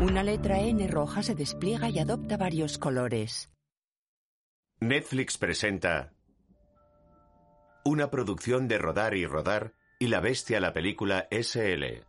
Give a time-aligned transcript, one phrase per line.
[0.00, 3.52] Una letra N roja se despliega y adopta varios colores.
[4.78, 6.12] Netflix presenta
[7.84, 12.04] una producción de Rodar y Rodar y La Bestia la película SL.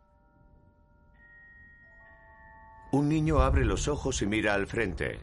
[2.92, 5.18] Un niño abre los ojos y mira al frente.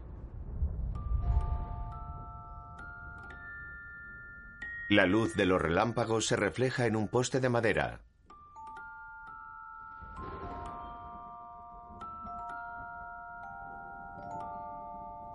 [4.89, 8.01] La luz de los relámpagos se refleja en un poste de madera.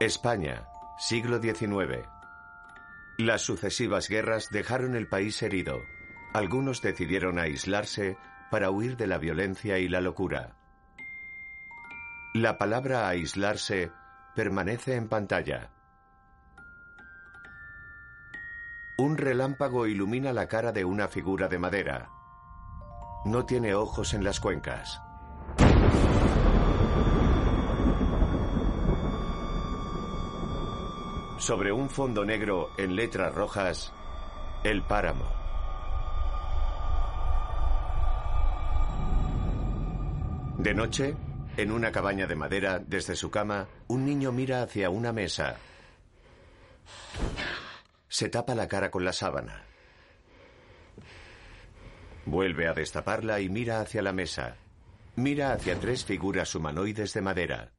[0.05, 0.67] España,
[0.98, 2.08] siglo XIX.
[3.19, 5.81] Las sucesivas guerras dejaron el país herido.
[6.34, 8.17] Algunos decidieron aislarse
[8.50, 10.56] para huir de la violencia y la locura.
[12.34, 13.92] La palabra aislarse
[14.34, 15.70] permanece en pantalla.
[18.98, 22.08] Un relámpago ilumina la cara de una figura de madera.
[23.25, 25.00] No tiene ojos en las cuencas.
[31.43, 33.93] Sobre un fondo negro en letras rojas,
[34.62, 35.25] el páramo.
[40.59, 41.17] De noche,
[41.57, 45.57] en una cabaña de madera, desde su cama, un niño mira hacia una mesa.
[48.09, 49.65] Se tapa la cara con la sábana.
[52.25, 54.59] Vuelve a destaparla y mira hacia la mesa.
[55.17, 57.73] Mira hacia tres figuras humanoides de madera.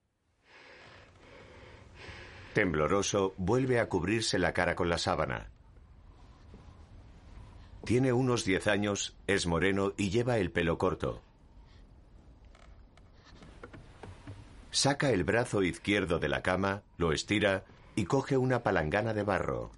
[2.54, 5.50] Tembloroso, vuelve a cubrirse la cara con la sábana.
[7.84, 11.22] Tiene unos diez años, es moreno y lleva el pelo corto.
[14.72, 17.66] Saca el brazo izquierdo de la cama, lo estira
[17.96, 19.72] y coge una palangana de barro.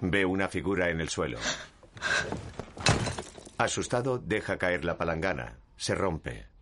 [0.00, 1.38] Ve una figura en el suelo.
[3.58, 5.58] Asustado, deja caer la palangana.
[5.76, 6.55] Se rompe.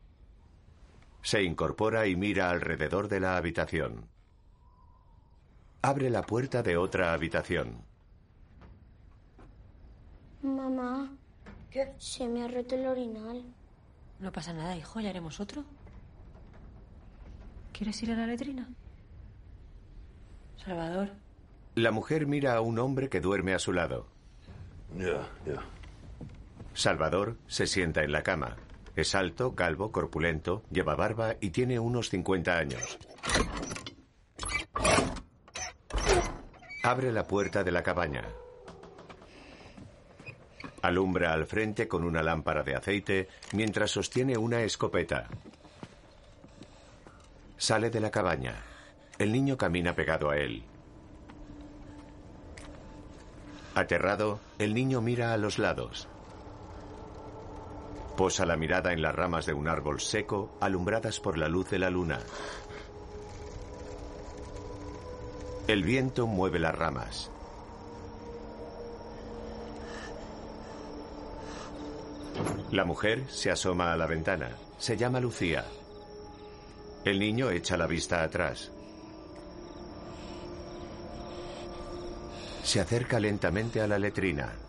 [1.25, 4.07] Se incorpora y mira alrededor de la habitación.
[5.81, 7.83] Abre la puerta de otra habitación.
[10.43, 11.11] Mamá,
[11.71, 11.95] ¿Qué?
[11.99, 13.43] se me ha roto el orinal.
[14.21, 15.65] No pasa nada, hijo, ya haremos otro.
[17.73, 18.69] ¿Quieres ir a la letrina?
[20.63, 21.09] Salvador,
[21.75, 24.07] La mujer mira a un hombre que duerme a su lado.
[24.97, 25.63] Ya, ya.
[26.75, 28.57] Salvador se sienta en la cama.
[28.97, 32.99] Es alto, calvo, corpulento, lleva barba y tiene unos 50 años.
[36.85, 38.25] Abre la puerta de la cabaña.
[40.83, 45.29] Alumbra al frente con una lámpara de aceite mientras sostiene una escopeta.
[47.57, 48.63] Sale de la cabaña.
[49.19, 50.63] El niño camina pegado a él.
[53.75, 56.07] Aterrado, el niño mira a los lados.
[58.17, 61.79] Posa la mirada en las ramas de un árbol seco, alumbradas por la luz de
[61.79, 62.21] la luna.
[65.67, 67.31] El viento mueve las ramas.
[72.71, 74.51] La mujer se asoma a la ventana.
[74.79, 75.65] Se llama Lucía.
[77.05, 78.71] El niño echa la vista atrás.
[82.63, 84.64] Se acerca lentamente a la letrina.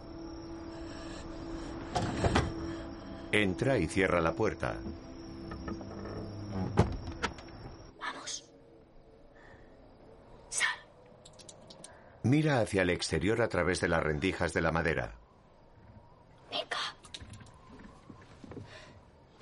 [3.36, 4.78] Entra y cierra la puerta.
[8.00, 8.50] Vamos.
[10.48, 10.80] Sal.
[12.24, 15.16] Mira hacia el exterior a través de las rendijas de la madera.
[16.50, 16.78] Venga.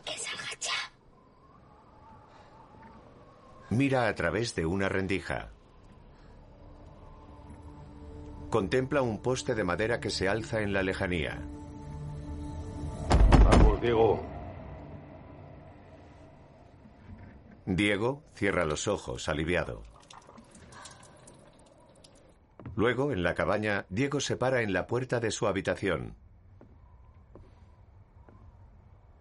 [0.03, 0.91] Que salga ya.
[3.69, 5.51] Mira a través de una rendija.
[8.49, 11.47] Contempla un poste de madera que se alza en la lejanía.
[13.83, 14.25] Diego.
[17.65, 19.83] Diego cierra los ojos, aliviado.
[22.77, 26.15] Luego, en la cabaña, Diego se para en la puerta de su habitación.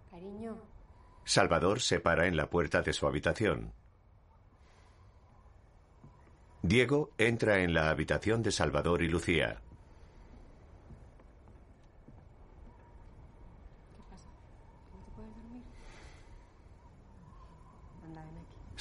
[0.08, 0.62] cariño,
[1.24, 3.72] Salvador se para en la puerta de su habitación.
[6.62, 9.60] Diego entra en la habitación de Salvador y Lucía.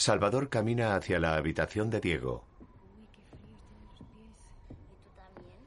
[0.01, 2.43] Salvador camina hacia la habitación de Diego.
[4.67, 5.59] ¿Y tú también?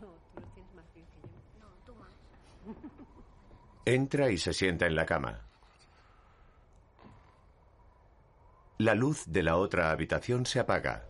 [0.00, 1.34] No, tú los tienes más fríos que yo.
[1.58, 2.08] No, tú más.
[3.84, 5.40] Entra y se sienta en la cama.
[8.78, 11.04] La luz de la otra habitación se apaga.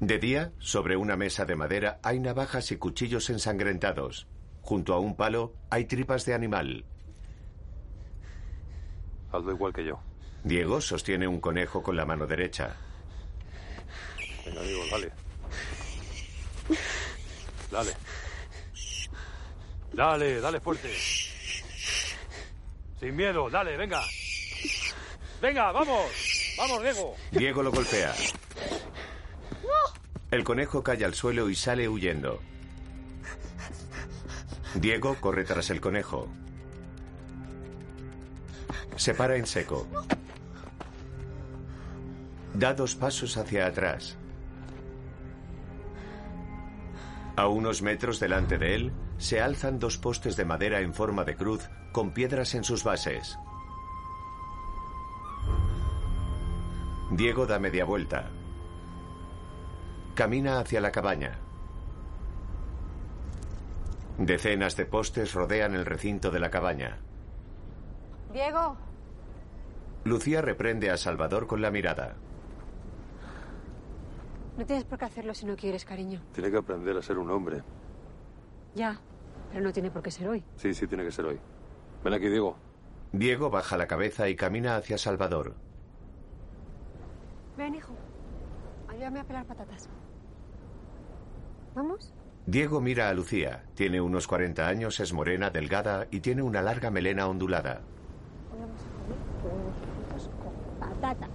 [0.00, 4.26] De día, sobre una mesa de madera hay navajas y cuchillos ensangrentados.
[4.62, 6.86] Junto a un palo hay tripas de animal.
[9.32, 9.98] Hazlo igual que yo.
[10.44, 12.76] Diego sostiene un conejo con la mano derecha.
[14.44, 15.12] Venga, Diego, dale.
[17.70, 17.92] Dale.
[19.92, 20.90] Dale, dale fuerte.
[23.00, 24.02] Sin miedo, dale, venga.
[25.40, 26.54] Venga, vamos.
[26.58, 27.16] Vamos, Diego.
[27.30, 28.14] Diego lo golpea.
[30.30, 32.40] El conejo cae al suelo y sale huyendo.
[34.74, 36.28] Diego corre tras el conejo.
[39.02, 39.84] Se para en seco.
[42.54, 44.16] Da dos pasos hacia atrás.
[47.34, 51.34] A unos metros delante de él se alzan dos postes de madera en forma de
[51.34, 53.36] cruz con piedras en sus bases.
[57.10, 58.30] Diego da media vuelta.
[60.14, 61.40] Camina hacia la cabaña.
[64.16, 67.00] Decenas de postes rodean el recinto de la cabaña.
[68.32, 68.76] Diego,
[70.04, 72.16] Lucía reprende a Salvador con la mirada.
[74.56, 76.20] no tienes por qué hacerlo si no quieres, cariño.
[76.32, 77.62] Tiene que aprender a ser un hombre.
[78.74, 79.00] Ya,
[79.50, 80.44] pero no tiene por qué ser hoy.
[80.56, 81.38] Sí, sí, tiene que ser hoy.
[82.02, 82.56] Ven aquí, Diego.
[83.12, 85.54] Diego baja la cabeza y camina hacia Salvador.
[87.56, 87.92] Ven, hijo.
[88.88, 89.88] Ayúdame a pelar patatas.
[91.74, 92.12] ¿Vamos?
[92.46, 93.64] Diego mira a Lucía.
[93.74, 97.82] Tiene unos 40 años, es morena, delgada y tiene una larga melena ondulada.
[101.02, 101.26] Vale.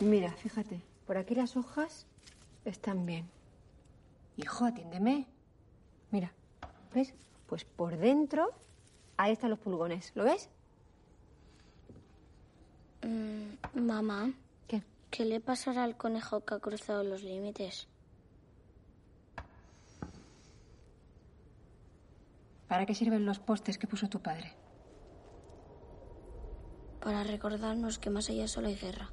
[0.00, 0.80] Mira, fíjate.
[1.06, 2.06] Por aquí las hojas
[2.64, 3.28] están bien.
[4.38, 5.26] Hijo, atiéndeme.
[6.10, 6.32] Mira,
[6.94, 7.14] ¿ves?
[7.46, 8.50] Pues por dentro,
[9.18, 10.12] ahí están los pulgones.
[10.14, 10.48] ¿Lo ves?
[13.74, 14.32] Mamá,
[14.68, 14.82] ¿Qué?
[15.10, 17.88] ¿qué le pasará al conejo que ha cruzado los límites?
[22.68, 24.61] ¿Para qué sirven los postes que puso tu padre?
[27.02, 29.10] Para recordarnos que más allá solo hay guerra.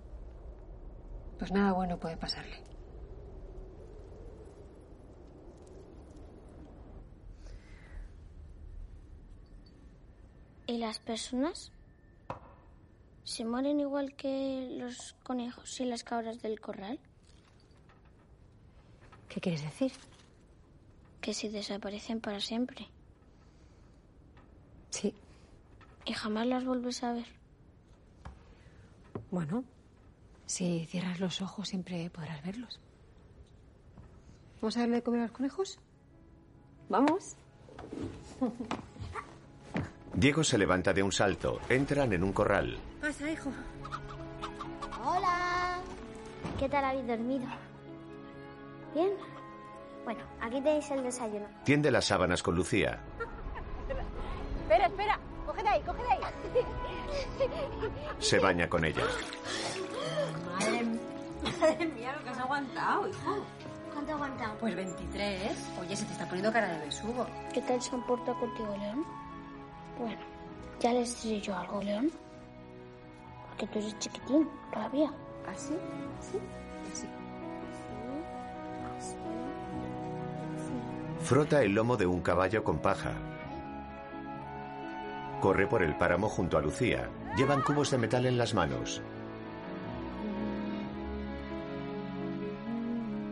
[1.39, 2.57] Pues nada bueno puede pasarle.
[10.68, 11.71] ¿Y las personas?
[13.24, 17.00] ¿Se mueren igual que los conejos y las cabras del corral?
[19.27, 19.91] ¿Qué quieres decir?
[21.21, 22.88] Que si desaparecen para siempre
[24.89, 25.13] Sí.
[26.06, 27.38] y jamás las vuelves a ver.
[29.31, 29.64] Bueno,
[30.46, 32.80] si cierras los ojos siempre podrás verlos.
[34.62, 35.80] ¿Vamos a darle de comer a los conejos?
[36.90, 37.36] ¿Vamos?
[40.14, 41.60] Diego se levanta de un salto.
[41.70, 42.78] Entran en un corral.
[43.00, 43.52] Pasa, hijo.
[45.06, 45.80] Hola.
[46.58, 47.46] ¿Qué tal habéis dormido?
[48.94, 49.12] ¿Bien?
[50.04, 51.46] Bueno, aquí tenéis el desayuno.
[51.64, 53.00] Tiende las sábanas con Lucía.
[54.63, 55.20] Espera, espera.
[55.46, 56.20] Cógete ahí, cógete ahí.
[58.20, 59.04] Se baña con ella.
[60.60, 60.84] Madre,
[61.60, 63.46] madre mía, lo que has aguantado, hijo.
[63.94, 64.58] ¿Cuánto aguantado?
[64.60, 65.42] Pues 23.
[65.82, 67.25] Oye, se te está poniendo cara de besugo.
[67.54, 69.06] ¿Qué tal se han portado contigo, León?
[69.98, 70.22] Bueno,
[70.80, 72.12] ya les diré yo algo, León.
[73.50, 75.12] Porque tú eres chiquitín todavía.
[75.48, 75.74] ¿Así?
[76.20, 76.39] ¿Así?
[76.94, 77.08] Así.
[81.22, 83.13] Frota el lomo de un caballo con paja.
[85.41, 87.10] Corre por el páramo junto a Lucía.
[87.38, 89.01] Llevan cubos de metal en las manos.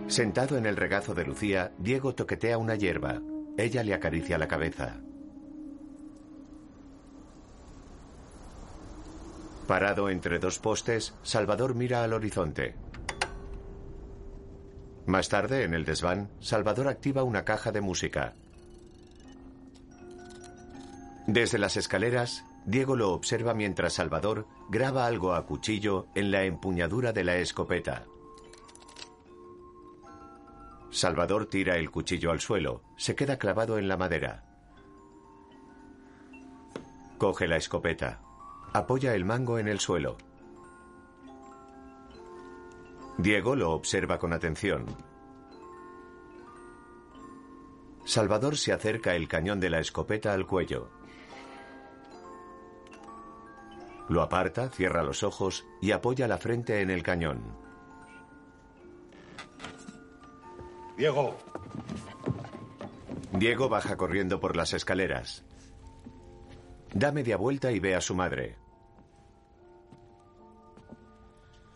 [0.07, 3.21] Sentado en el regazo de Lucía, Diego toquetea una hierba.
[3.57, 5.01] Ella le acaricia la cabeza.
[9.67, 12.75] Parado entre dos postes, Salvador mira al horizonte.
[15.05, 18.33] Más tarde, en el desván, Salvador activa una caja de música.
[21.27, 27.11] Desde las escaleras, Diego lo observa mientras Salvador graba algo a cuchillo en la empuñadura
[27.11, 28.05] de la escopeta.
[30.89, 34.45] Salvador tira el cuchillo al suelo, se queda clavado en la madera.
[37.17, 38.21] Coge la escopeta,
[38.71, 40.17] apoya el mango en el suelo.
[43.17, 44.85] Diego lo observa con atención.
[48.05, 50.96] Salvador se acerca el cañón de la escopeta al cuello.
[54.09, 57.41] Lo aparta, cierra los ojos y apoya la frente en el cañón.
[60.97, 61.37] Diego,
[63.33, 65.43] Diego baja corriendo por las escaleras.
[66.93, 68.57] Da media vuelta y ve a su madre.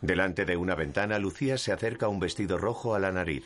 [0.01, 3.45] Delante de una ventana, Lucía se acerca un vestido rojo a la nariz.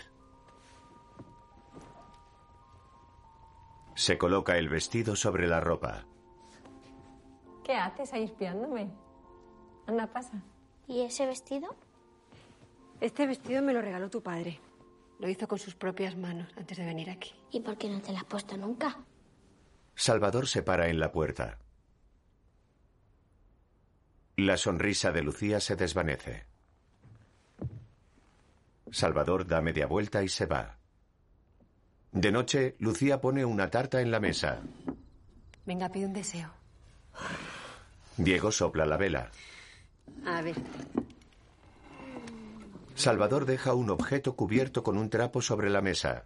[3.96, 6.06] Se coloca el vestido sobre la ropa.
[7.66, 8.92] ¿Qué haces ahí espiándome?
[9.88, 10.40] Anda, pasa.
[10.88, 11.76] ¿Y ese vestido?
[13.02, 14.62] Este vestido me lo regaló tu padre.
[15.20, 17.34] Lo hizo con sus propias manos antes de venir aquí.
[17.52, 19.00] ¿Y por qué no te la has puesto nunca?
[19.96, 21.58] Salvador se para en la puerta.
[24.38, 26.46] La sonrisa de Lucía se desvanece.
[28.92, 30.78] Salvador da media vuelta y se va.
[32.12, 34.62] De noche, Lucía pone una tarta en la mesa.
[35.66, 36.52] Venga, pide un deseo.
[38.18, 39.30] Diego sopla la vela.
[40.26, 40.56] A ver.
[42.96, 46.24] Salvador deja un objeto cubierto con un trapo sobre la mesa.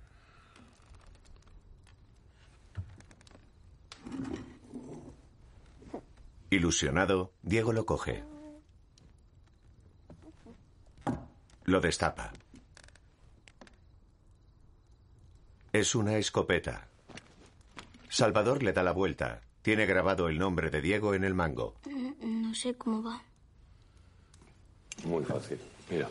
[6.51, 8.23] Ilusionado, Diego lo coge.
[11.65, 12.31] Lo destapa.
[15.71, 16.87] Es una escopeta.
[18.09, 19.41] Salvador le da la vuelta.
[19.69, 21.75] Tiene grabado el nombre de Diego en el mango.
[22.21, 23.21] No sé cómo va.
[25.03, 25.59] muy fácil.
[25.91, 26.09] Mira,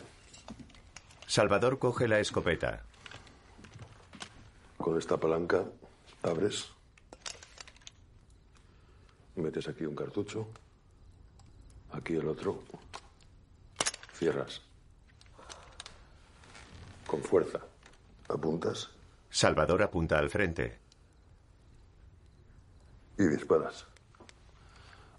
[1.27, 2.85] Salvador coge la escopeta.
[4.77, 5.65] con esta palanca
[6.23, 6.69] abres,
[9.35, 10.47] metes aquí un cartucho,
[11.91, 12.63] aquí el otro,
[14.13, 14.61] cierras.
[17.05, 17.59] Con fuerza.
[18.29, 18.89] Apuntas
[19.29, 20.79] Salvador apunta al frente.
[23.19, 23.85] Y disparas.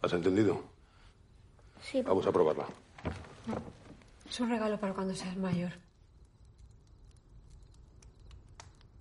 [0.03, 0.65] ¿Has entendido?
[1.83, 2.67] Sí, Vamos a probarla.
[4.29, 5.73] Es un regalo para cuando seas mayor.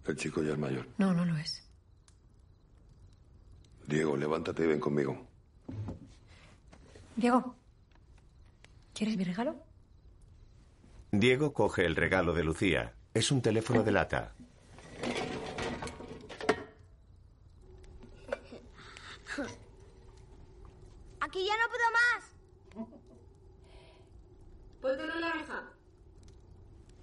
[0.06, 0.86] El chico ya es mayor.
[0.98, 1.64] No, no lo es.
[3.88, 5.18] Diego, levántate y ven conmigo.
[7.16, 7.56] Diego,
[8.94, 9.56] ¿quieres mi regalo?
[11.12, 12.94] Diego coge el regalo de Lucía.
[13.14, 14.36] Es un teléfono de lata.
[21.22, 22.24] Aquí ya no puedo más.
[24.82, 25.64] Póntelo en la oreja.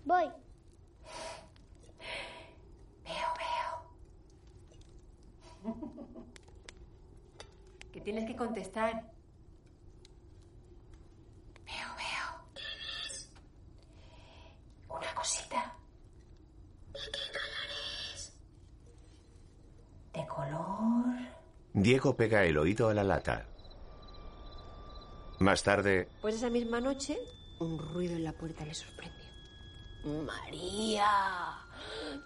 [0.04, 0.24] Voy.
[3.04, 3.72] Veo, veo.
[8.36, 8.92] Que contestar.
[11.64, 12.28] Veo, veo.
[14.94, 15.74] Una cosita.
[16.92, 17.70] ¿De qué color
[18.14, 18.38] es?
[20.12, 21.16] De color.
[21.72, 23.46] Diego pega el oído a la lata.
[25.40, 27.18] Más tarde, Pues esa misma noche,
[27.60, 29.24] un ruido en la puerta le sorprendió.
[30.24, 31.08] María,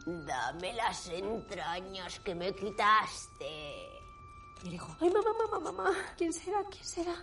[0.06, 3.99] dame las entrañas que me quitaste.
[4.62, 6.62] Y dijo, ay, mamá, mamá, mamá, ¿quién será?
[6.64, 7.14] ¿Quién será?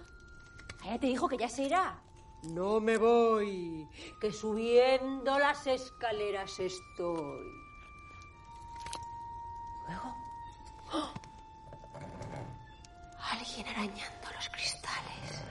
[0.82, 2.02] Ah, ya te dijo que ya se irá.
[2.44, 3.88] No me voy,
[4.22, 7.48] que subiendo las escaleras estoy.
[9.88, 10.16] Luego,
[10.94, 11.14] ¡oh!
[13.20, 15.44] alguien arañando los cristales.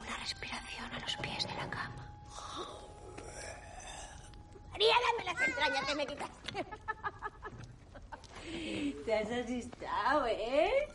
[0.00, 2.06] Una respiración a los pies de la cama.
[4.70, 6.66] María, dame las entrañas que me quitaste.
[9.04, 10.88] Te has asustado, ¿eh?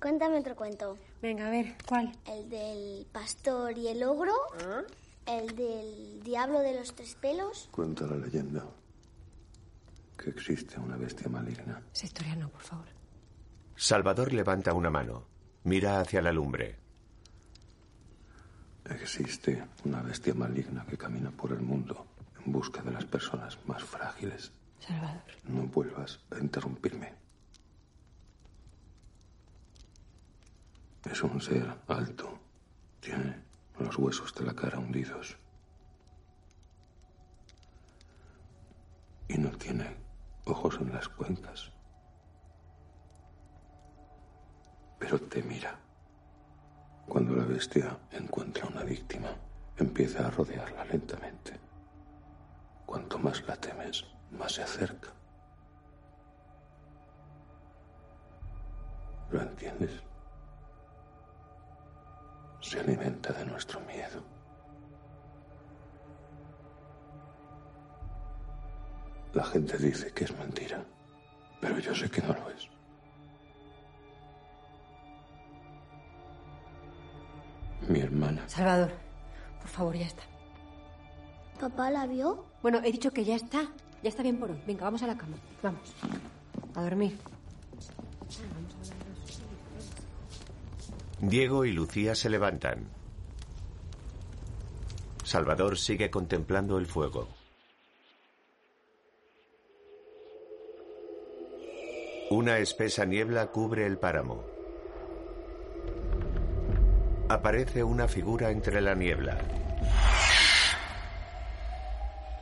[0.00, 0.96] Cuéntame otro cuento.
[1.20, 2.10] Venga, a ver, ¿cuál?
[2.26, 4.32] El del pastor y el ogro.
[5.26, 7.68] El del diablo de los tres pelos.
[7.70, 8.64] Cuenta la leyenda
[10.16, 11.82] que existe una bestia maligna.
[11.94, 12.86] Esa historia no, por favor.
[13.76, 15.26] Salvador levanta una mano.
[15.64, 16.78] Mira hacia la lumbre.
[18.86, 22.06] Existe una bestia maligna que camina por el mundo
[22.44, 24.50] en busca de las personas más frágiles.
[24.78, 25.22] Salvador.
[25.44, 27.12] No vuelvas a interrumpirme.
[31.04, 32.38] Es un ser alto.
[33.00, 33.42] Tiene
[33.78, 35.36] los huesos de la cara hundidos.
[39.28, 39.96] Y no tiene
[40.44, 41.72] ojos en las cuencas.
[44.98, 45.78] Pero te mira.
[47.06, 49.30] Cuando la bestia encuentra una víctima,
[49.76, 51.58] empieza a rodearla lentamente.
[52.84, 55.08] Cuanto más la temes, más se acerca.
[59.30, 60.09] ¿Lo entiendes?
[62.70, 64.22] Se alimenta de nuestro miedo.
[69.32, 70.84] La gente dice que es mentira,
[71.60, 72.68] pero yo sé que no lo es.
[77.88, 78.48] Mi hermana.
[78.48, 78.92] Salvador,
[79.58, 80.22] por favor, ya está.
[81.58, 82.44] ¿Papá la vio?
[82.62, 83.62] Bueno, he dicho que ya está.
[84.04, 84.62] Ya está bien por hoy.
[84.64, 85.36] Venga, vamos a la cama.
[85.60, 85.92] Vamos.
[86.76, 87.18] A dormir.
[91.22, 92.88] Diego y Lucía se levantan.
[95.22, 97.28] Salvador sigue contemplando el fuego.
[102.30, 104.44] Una espesa niebla cubre el páramo.
[107.28, 109.38] Aparece una figura entre la niebla.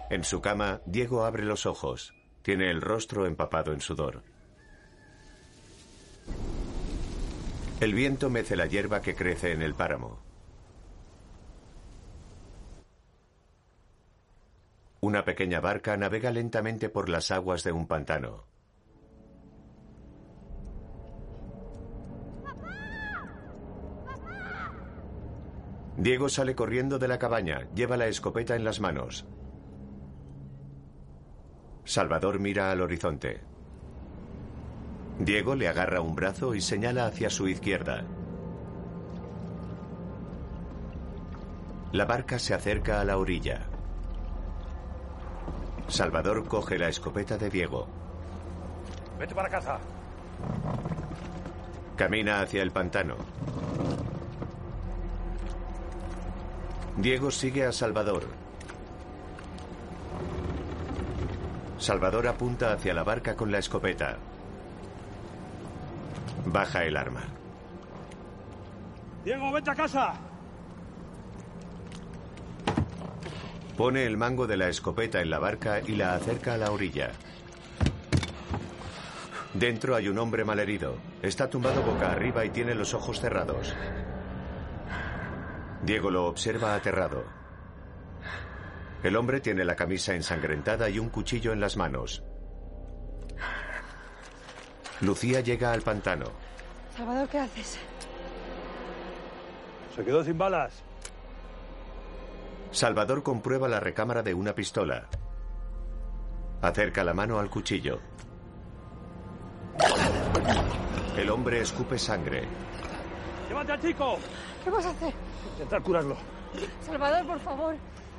[0.08, 2.14] En su cama, Diego abre los ojos.
[2.42, 4.22] Tiene el rostro empapado en sudor.
[7.80, 10.18] El viento mece la hierba que crece en el páramo.
[15.00, 18.44] Una pequeña barca navega lentamente por las aguas de un pantano.
[25.96, 29.24] Diego sale corriendo de la cabaña, lleva la escopeta en las manos.
[31.84, 33.47] Salvador mira al horizonte.
[35.18, 38.04] Diego le agarra un brazo y señala hacia su izquierda.
[41.92, 43.66] La barca se acerca a la orilla.
[45.88, 47.88] Salvador coge la escopeta de Diego.
[49.18, 49.78] Vete para casa.
[51.96, 53.16] Camina hacia el pantano.
[56.96, 58.24] Diego sigue a Salvador.
[61.78, 64.18] Salvador apunta hacia la barca con la escopeta.
[66.46, 67.24] Baja el arma.
[69.24, 70.14] Diego, vete a casa.
[73.76, 77.10] Pone el mango de la escopeta en la barca y la acerca a la orilla.
[79.54, 80.96] Dentro hay un hombre malherido.
[81.22, 83.74] Está tumbado boca arriba y tiene los ojos cerrados.
[85.82, 87.24] Diego lo observa aterrado.
[89.02, 92.24] El hombre tiene la camisa ensangrentada y un cuchillo en las manos.
[95.00, 96.26] Lucía llega al pantano.
[96.96, 97.78] Salvador, ¿qué haces?
[99.94, 100.82] Se quedó sin balas.
[102.72, 105.06] Salvador comprueba la recámara de una pistola.
[106.60, 108.00] Acerca la mano al cuchillo.
[111.16, 112.44] El hombre escupe sangre.
[113.48, 114.18] ¡Llévate al chico!
[114.64, 115.14] ¿Qué vas a hacer?
[115.52, 116.16] Intentar curarlo.
[116.84, 117.76] Salvador, por favor.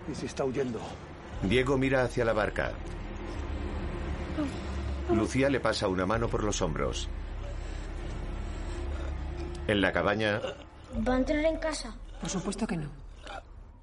[0.09, 0.79] ¿Y si está huyendo?
[1.43, 2.71] Diego mira hacia la barca.
[5.11, 7.09] Lucía le pasa una mano por los hombros.
[9.67, 10.41] En la cabaña,
[11.07, 11.95] ¿Va a entrar en casa?
[12.19, 12.89] Por supuesto que no.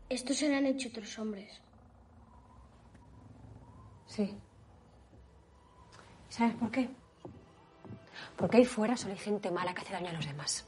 [0.09, 1.61] Esto se lo han hecho otros hombres.
[4.07, 4.37] Sí.
[6.29, 6.89] ¿Sabes por qué?
[8.37, 10.67] Porque ahí fuera solo hay gente mala que hace daño a los demás.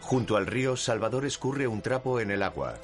[0.00, 2.74] junto al río, Salvador escurre un trapo en el agua.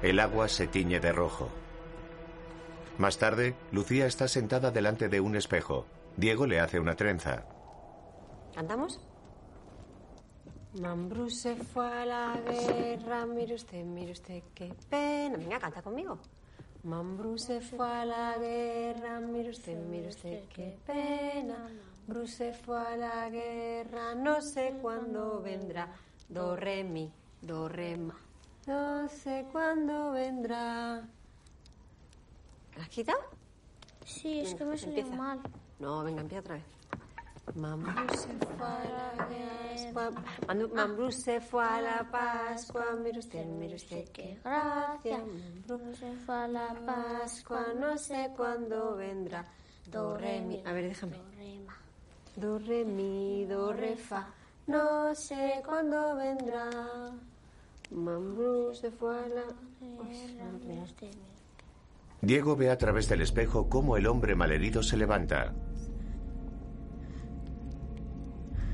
[0.00, 1.50] El agua se tiñe de rojo.
[2.98, 5.86] Más tarde, Lucía está sentada delante de un espejo.
[6.16, 7.44] Diego le hace una trenza.
[8.54, 9.00] ¿Cantamos?
[10.80, 15.36] Mambrú se fue a la guerra, mire usted, mire usted qué pena.
[15.36, 16.18] Venga, canta conmigo.
[16.84, 21.68] Mambrú se fue a la guerra, mire usted, mire usted qué pena.
[22.06, 25.88] Mambrú se fue a la guerra, no sé cuándo vendrá.
[26.28, 28.14] Do, re, mi, do, re, ma.
[28.66, 31.08] No sé cuándo vendrá.
[32.76, 33.18] ¿La has quitado?
[34.04, 35.16] Sí, es que me salió Empieza.
[35.16, 35.40] mal.
[35.78, 36.64] No, venga, empieza otra vez.
[37.54, 40.10] Mambrú se fue a la Pascua.
[40.74, 42.84] Mambrú se fue a la Pascua.
[43.02, 45.18] Mire usted, mire usted qué gracia.
[45.18, 47.66] Mambrú se fue a la Pascua.
[47.78, 49.46] No sé cuándo vendrá.
[49.90, 50.62] Do, re, mi.
[50.66, 51.20] A ver, déjame.
[52.34, 54.26] Do, re, mi, do, re, fa.
[54.66, 56.68] No sé cuándo vendrá.
[57.90, 59.44] Mambrú se fue a la.
[62.26, 65.54] Diego ve a través del espejo cómo el hombre malherido se levanta.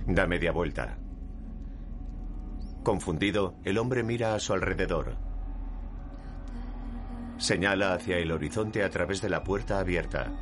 [0.06, 0.96] Da media vuelta.
[2.82, 5.16] Confundido, el hombre mira a su alrededor.
[7.36, 10.32] Señala hacia el horizonte a través de la puerta abierta.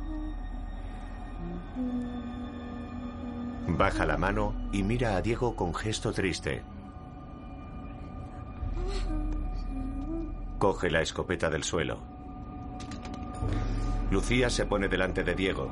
[3.67, 6.63] Baja la mano y mira a Diego con gesto triste.
[10.59, 12.10] Coge la escopeta del suelo.
[14.11, 15.71] Lucía se pone delante de Diego.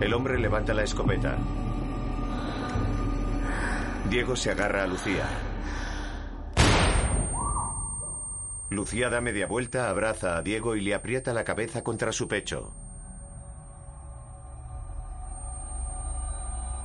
[0.00, 1.36] El hombre levanta la escopeta.
[4.08, 5.28] Diego se agarra a Lucía.
[8.70, 12.72] Lucía da media vuelta, abraza a Diego y le aprieta la cabeza contra su pecho.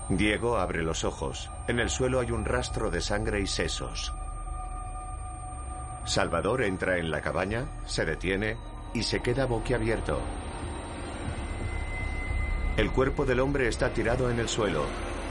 [0.10, 1.50] Diego abre los ojos.
[1.70, 4.14] En el suelo hay un rastro de sangre y sesos.
[6.04, 8.58] Salvador entra en la cabaña, se detiene
[8.94, 10.20] y se queda boquiabierto.
[12.78, 14.86] El cuerpo del hombre está tirado en el suelo.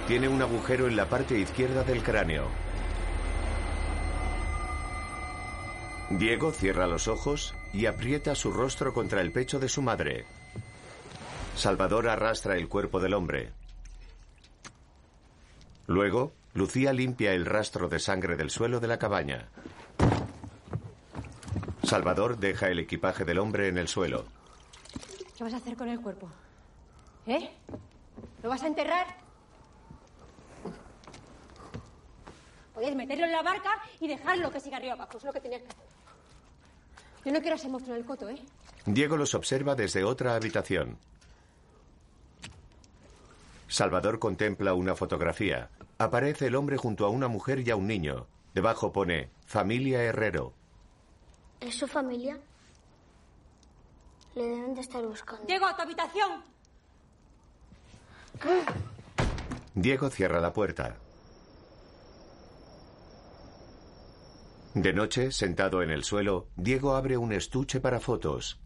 [0.06, 2.46] Tiene un agujero en la parte izquierda del cráneo.
[6.10, 10.24] Diego cierra los ojos y aprieta su rostro contra el pecho de su madre.
[11.54, 13.50] Salvador arrastra el cuerpo del hombre.
[15.86, 19.48] Luego, Lucía limpia el rastro de sangre del suelo de la cabaña.
[21.88, 24.26] Salvador deja el equipaje del hombre en el suelo.
[25.34, 26.28] ¿Qué vas a hacer con el cuerpo?
[27.26, 27.50] ¿Eh?
[28.42, 29.06] ¿Lo vas a enterrar?
[32.74, 33.70] Podéis meterlo en la barca
[34.00, 35.16] y dejarlo que siga río abajo.
[35.16, 35.86] Es lo que tenías que hacer.
[37.24, 38.38] Yo no quiero ser monstruo en el coto, ¿eh?
[38.84, 40.98] Diego los observa desde otra habitación.
[43.66, 45.70] Salvador contempla una fotografía.
[45.96, 48.26] Aparece el hombre junto a una mujer y a un niño.
[48.52, 50.57] Debajo pone Familia Herrero.
[51.60, 52.38] ¿Es su familia?
[54.34, 55.44] Le deben de estar buscando.
[55.46, 56.44] Diego, a tu habitación.
[59.74, 60.96] Diego cierra la puerta.
[64.74, 68.60] De noche, sentado en el suelo, Diego abre un estuche para fotos.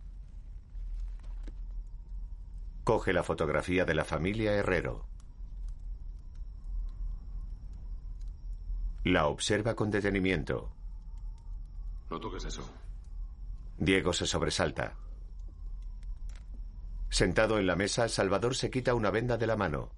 [2.84, 5.06] Coge la fotografía de la familia Herrero.
[9.04, 10.72] La observa con detenimiento.
[12.12, 12.62] No toques eso.
[13.78, 14.92] Diego se sobresalta.
[17.08, 19.88] Sentado en la mesa, Salvador se quita una venda de la mano.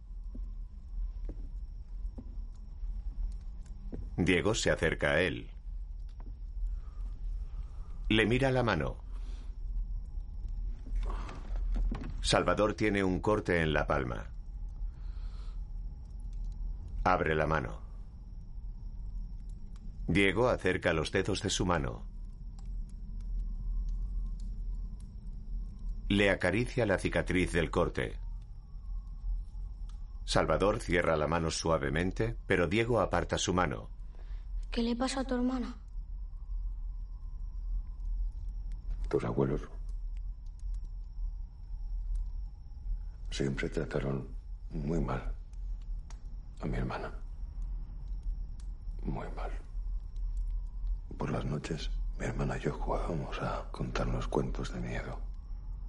[4.16, 5.50] Diego se acerca a él.
[8.10, 8.96] Le mira la mano.
[12.20, 14.28] Salvador tiene un corte en la palma.
[17.02, 17.83] Abre la mano.
[20.06, 22.04] Diego acerca los dedos de su mano.
[26.08, 28.18] Le acaricia la cicatriz del corte.
[30.24, 33.88] Salvador cierra la mano suavemente, pero Diego aparta su mano.
[34.70, 35.76] ¿Qué le pasa a tu hermana?
[39.08, 39.62] Tus abuelos
[43.30, 44.28] siempre trataron
[44.70, 45.32] muy mal
[46.60, 47.12] a mi hermana.
[49.02, 49.63] Muy mal.
[51.18, 55.20] Por las noches, mi hermana y yo jugábamos a contarnos cuentos de miedo.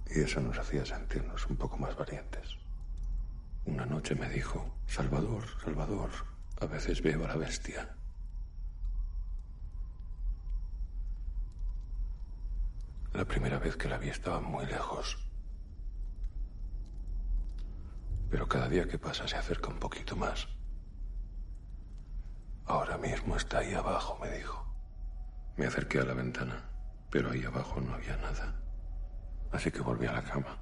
[0.08, 2.58] Y eso nos hacía sentirnos un poco más valientes.
[3.64, 6.10] Una noche me dijo, Salvador, Salvador,
[6.60, 7.96] a veces veo a la bestia.
[13.12, 15.18] La primera vez que la vi estaba muy lejos.
[18.30, 20.46] Pero cada día que pasa se acerca un poquito más.
[22.66, 24.65] Ahora mismo está ahí abajo, me dijo.
[25.56, 26.62] Me acerqué a la ventana,
[27.10, 28.54] pero ahí abajo no había nada.
[29.52, 30.58] Así que volví a la cama.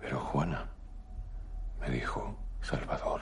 [0.00, 0.68] Pero Juana
[1.80, 3.20] me dijo, Salvador,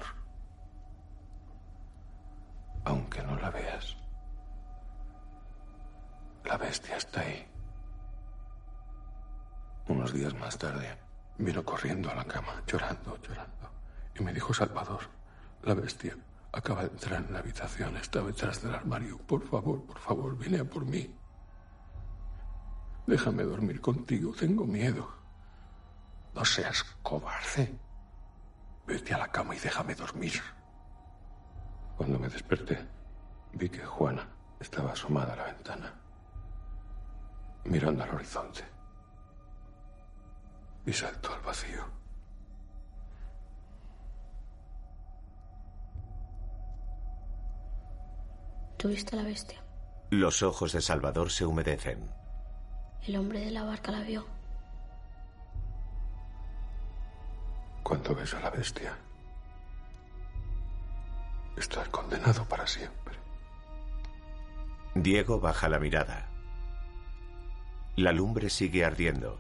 [2.85, 3.97] aunque no la veas,
[6.45, 7.47] la bestia está ahí.
[9.89, 10.99] Unos días más tarde,
[11.39, 13.71] vino corriendo a la cama, llorando, llorando,
[14.19, 15.01] y me dijo, Salvador,
[15.63, 16.17] la bestia
[16.53, 19.19] acaba de entrar en la habitación, está detrás del armario.
[19.19, 21.15] Por favor, por favor, viene a por mí.
[23.07, 25.09] Déjame dormir contigo, tengo miedo.
[26.35, 27.79] No seas cobarde.
[28.87, 30.41] Vete a la cama y déjame dormir.
[31.97, 32.87] Cuando me desperté,
[33.53, 35.95] vi que Juana estaba asomada a la ventana,
[37.65, 38.65] mirando al horizonte.
[40.87, 42.00] Y saltó al vacío.
[48.81, 49.63] ¿Tuviste la bestia?
[50.09, 52.11] Los ojos de Salvador se humedecen.
[53.07, 54.27] El hombre de la barca la vio.
[57.83, 58.97] Cuando ves a la bestia,
[61.59, 63.19] estás condenado para siempre.
[64.95, 66.31] Diego baja la mirada.
[67.97, 69.39] La lumbre sigue ardiendo.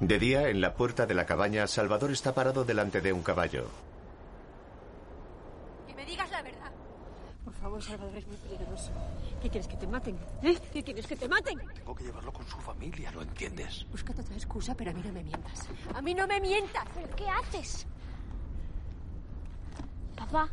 [0.00, 3.68] De día, en la puerta de la cabaña, Salvador está parado delante de un caballo.
[5.86, 6.72] Que me digas la verdad.
[7.44, 8.90] Por favor, Salvador, es muy peligroso.
[9.40, 10.18] ¿Qué quieres que te maten?
[10.42, 10.58] ¿Eh?
[10.70, 11.58] ¿Qué quieres que te maten?
[11.74, 13.86] Tengo que llevarlo con su familia, ¿lo entiendes?
[13.90, 15.66] Búscate otra excusa, pero a mí no me mientas.
[15.94, 16.84] A mí no me mientas.
[16.94, 17.86] ¿Pero qué haces?
[20.14, 20.50] Papá.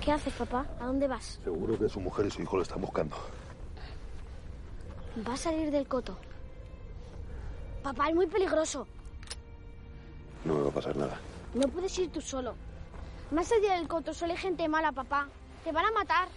[0.00, 0.66] ¿Qué haces, papá?
[0.80, 1.38] ¿A dónde vas?
[1.44, 3.16] Seguro que su mujer y su hijo lo están buscando.
[5.26, 6.18] Va a salir del coto.
[7.84, 8.88] Papá, es muy peligroso.
[10.44, 11.20] No, pasar nada.
[11.54, 12.56] No puedes ir tú solo.
[13.30, 15.28] Más allá del coto solo hay gente mala, papá.
[15.64, 16.28] Te van a matar.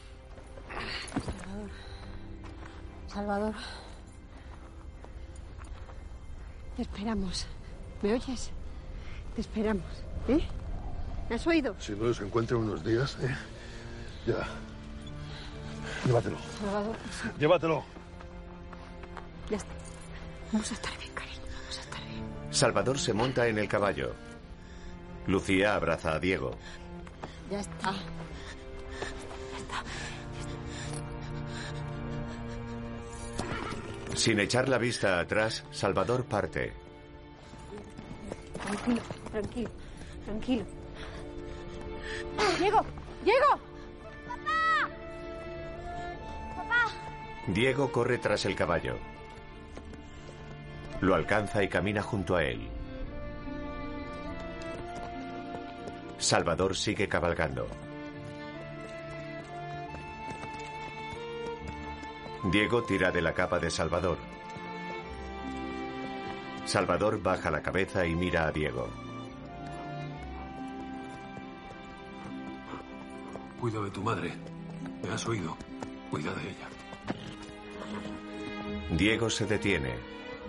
[1.24, 1.70] Salvador.
[3.08, 3.56] Salvador.
[6.76, 7.46] Te esperamos.
[8.02, 8.52] ¿Me oyes?
[9.36, 9.86] Te esperamos.
[10.28, 10.42] ¿Eh?
[11.30, 11.76] ¿Me has oído?
[11.80, 13.36] Si no se encuentra unos días, ¿eh?
[14.26, 14.48] Ya.
[16.06, 16.38] Llévatelo.
[16.60, 16.96] Salvador.
[17.38, 17.84] Llévatelo.
[19.50, 19.74] Ya está.
[20.52, 21.42] Vamos a estar bien, cariño.
[21.54, 22.24] Vamos a estar bien.
[22.50, 24.29] Salvador se monta en el caballo.
[25.30, 26.52] Lucía abraza a Diego.
[27.52, 27.94] Ya está.
[34.16, 36.74] Sin echar la vista atrás, Salvador parte.
[38.64, 39.70] Tranquilo, tranquilo,
[40.26, 40.66] tranquilo.
[42.58, 42.86] ¡Diego!
[43.24, 43.60] ¡Diego!
[47.48, 48.98] Diego corre tras el caballo.
[51.02, 52.79] Lo alcanza y camina junto a él.
[56.20, 57.66] Salvador sigue cabalgando.
[62.52, 64.18] Diego tira de la capa de Salvador.
[66.66, 68.90] Salvador baja la cabeza y mira a Diego.
[73.60, 74.34] Cuida de tu madre.
[75.02, 75.58] ¿Me has oído?
[76.12, 76.68] Cuida de ella.
[78.92, 79.96] Diego se detiene.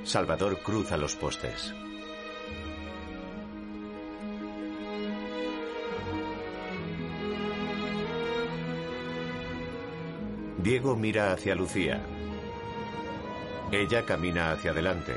[0.03, 1.73] Salvador cruza los postes.
[10.71, 12.01] Diego mira hacia Lucía.
[13.73, 15.17] Ella camina hacia adelante.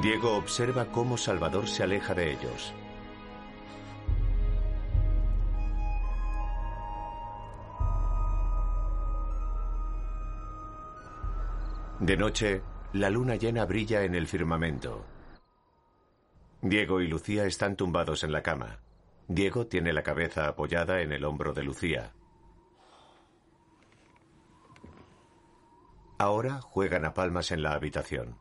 [0.00, 2.72] Diego observa cómo Salvador se aleja de ellos.
[12.00, 12.62] De noche,
[12.94, 15.04] la luna llena brilla en el firmamento.
[16.62, 18.78] Diego y Lucía están tumbados en la cama.
[19.28, 22.12] Diego tiene la cabeza apoyada en el hombro de Lucía.
[26.18, 28.36] Ahora juegan a palmas en la habitación.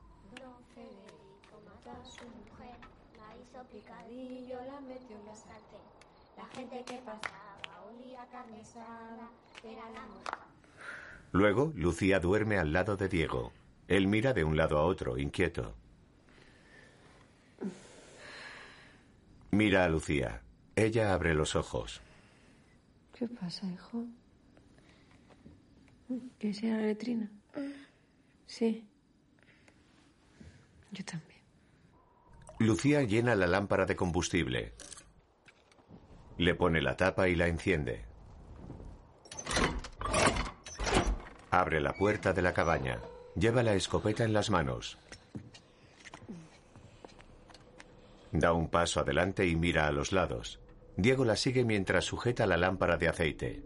[11.32, 13.54] Luego, Lucía duerme al lado de Diego.
[13.88, 15.74] Él mira de un lado a otro, inquieto.
[19.52, 20.41] Mira a Lucía.
[20.76, 22.02] Ella abre los ojos.
[23.14, 24.06] ¿Qué pasa, hijo?
[26.40, 27.30] ¿Quieres ir a la letrina?
[28.46, 28.88] Sí.
[30.92, 31.42] Yo también.
[32.60, 34.74] Lucía llena la lámpara de combustible.
[36.38, 38.06] Le pone la tapa y la enciende.
[41.52, 43.00] Abre la puerta de la cabaña.
[43.36, 44.98] Lleva la escopeta en las manos.
[48.32, 50.60] Da un paso adelante y mira a los lados.
[50.96, 53.64] Diego la sigue mientras sujeta la lámpara de aceite.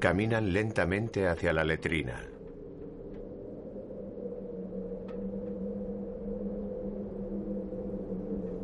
[0.00, 2.28] Caminan lentamente hacia la letrina.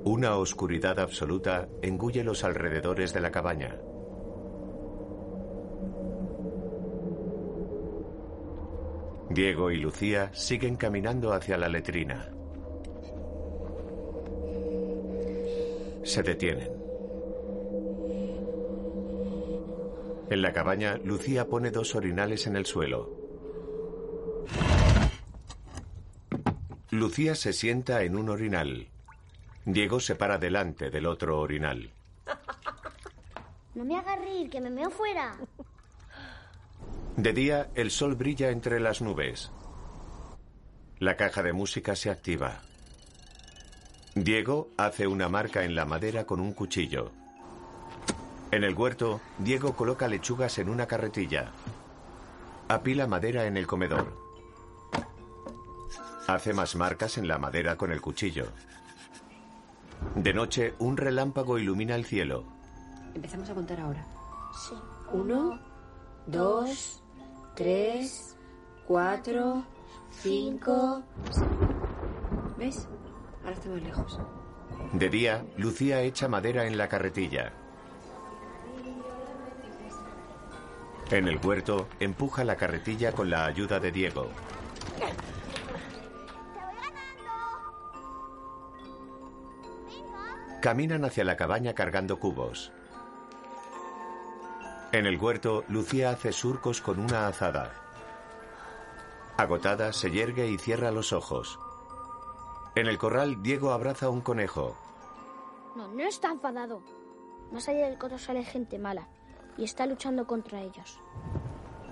[0.04, 3.78] Una oscuridad absoluta engulle los alrededores de la cabaña.
[9.28, 12.39] Diego y Lucía siguen caminando hacia la letrina.
[16.10, 16.72] Se detienen.
[20.28, 23.16] En la cabaña, Lucía pone dos orinales en el suelo.
[26.90, 28.88] Lucía se sienta en un orinal.
[29.64, 31.92] Diego se para delante del otro orinal.
[33.76, 35.36] No me hagas reír, que me meo fuera.
[37.16, 39.52] De día, el sol brilla entre las nubes.
[40.98, 42.62] La caja de música se activa.
[44.22, 47.10] Diego hace una marca en la madera con un cuchillo.
[48.50, 51.52] En el huerto, Diego coloca lechugas en una carretilla.
[52.68, 54.12] Apila madera en el comedor.
[56.26, 58.48] Hace más marcas en la madera con el cuchillo.
[60.16, 62.44] De noche, un relámpago ilumina el cielo.
[63.14, 64.06] Empezamos a contar ahora.
[64.52, 64.74] Sí.
[65.12, 65.58] Uno,
[66.26, 67.02] dos,
[67.56, 68.36] tres,
[68.86, 69.64] cuatro,
[70.10, 71.02] cinco.
[72.58, 72.86] ¿Ves?
[74.92, 77.52] De día, Lucía echa madera en la carretilla.
[81.10, 84.28] En el huerto, empuja la carretilla con la ayuda de Diego.
[90.62, 92.70] Caminan hacia la cabaña cargando cubos.
[94.92, 97.72] En el huerto, Lucía hace surcos con una azada.
[99.36, 101.58] Agotada, se yergue y cierra los ojos.
[102.74, 104.76] En el corral, Diego abraza a un conejo.
[105.76, 106.82] No, no está enfadado.
[107.52, 109.08] Más allá del coto sale gente mala
[109.56, 111.00] y está luchando contra ellos.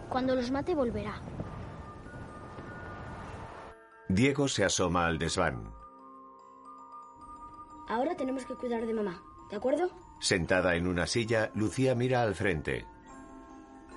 [0.09, 1.21] Cuando los mate volverá.
[4.09, 5.73] Diego se asoma al desván.
[7.89, 9.91] Ahora tenemos que cuidar de mamá, ¿de acuerdo?
[10.21, 12.87] Sentada en una silla, Lucía mira al frente.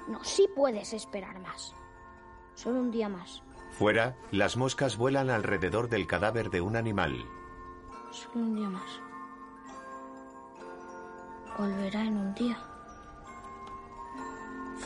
[0.08, 1.76] No, sí puedes esperar más.
[2.56, 3.42] Solo un día más.
[3.72, 7.26] Fuera, las moscas vuelan alrededor del cadáver de un animal.
[8.12, 9.02] Solo un día más.
[11.58, 12.58] Volverá en un día.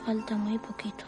[0.05, 1.05] Falta muy poquito.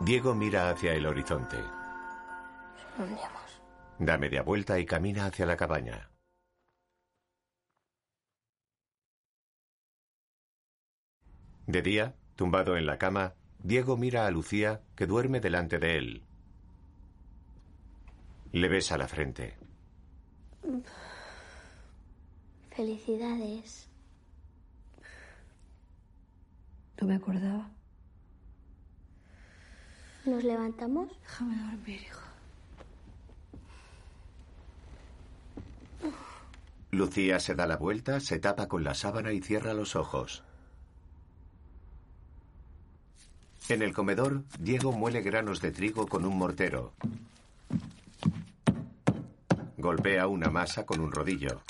[0.00, 1.56] Diego mira hacia el horizonte.
[1.56, 3.60] Solo un día más.
[3.98, 6.10] Da media vuelta y camina hacia la cabaña.
[11.66, 16.24] De día, tumbado en la cama, Diego mira a Lucía, que duerme delante de él.
[18.52, 19.54] Le besa la frente.
[22.70, 23.88] Felicidades.
[27.00, 27.70] No me acordaba.
[30.24, 31.08] ¿Nos levantamos?
[31.22, 32.20] Déjame dormir, hijo.
[36.92, 40.44] Lucía se da la vuelta, se tapa con la sábana y cierra los ojos.
[43.68, 46.92] En el comedor, Diego muele granos de trigo con un mortero.
[49.76, 51.62] Golpea una masa con un rodillo.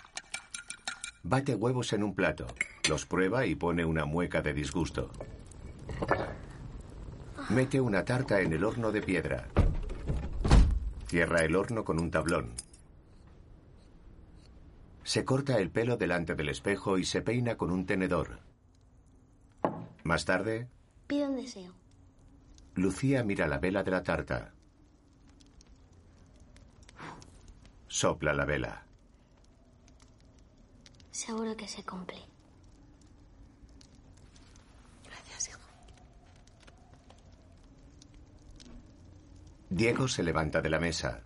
[1.23, 2.47] Bate huevos en un plato,
[2.89, 5.11] los prueba y pone una mueca de disgusto.
[7.49, 9.49] Mete una tarta en el horno de piedra.
[11.07, 12.53] Cierra el horno con un tablón.
[15.05, 18.41] Se corta el pelo delante del espejo y se peina con un tenedor.
[20.05, 20.69] Más tarde,
[21.07, 21.75] Pido un deseo.
[22.75, 24.55] Lucía mira la vela de la tarta.
[27.93, 28.83] Sopla la vela.
[31.11, 32.17] Seguro que se cumple.
[35.05, 35.61] Gracias, hijo.
[39.69, 41.21] Diego se levanta de la mesa.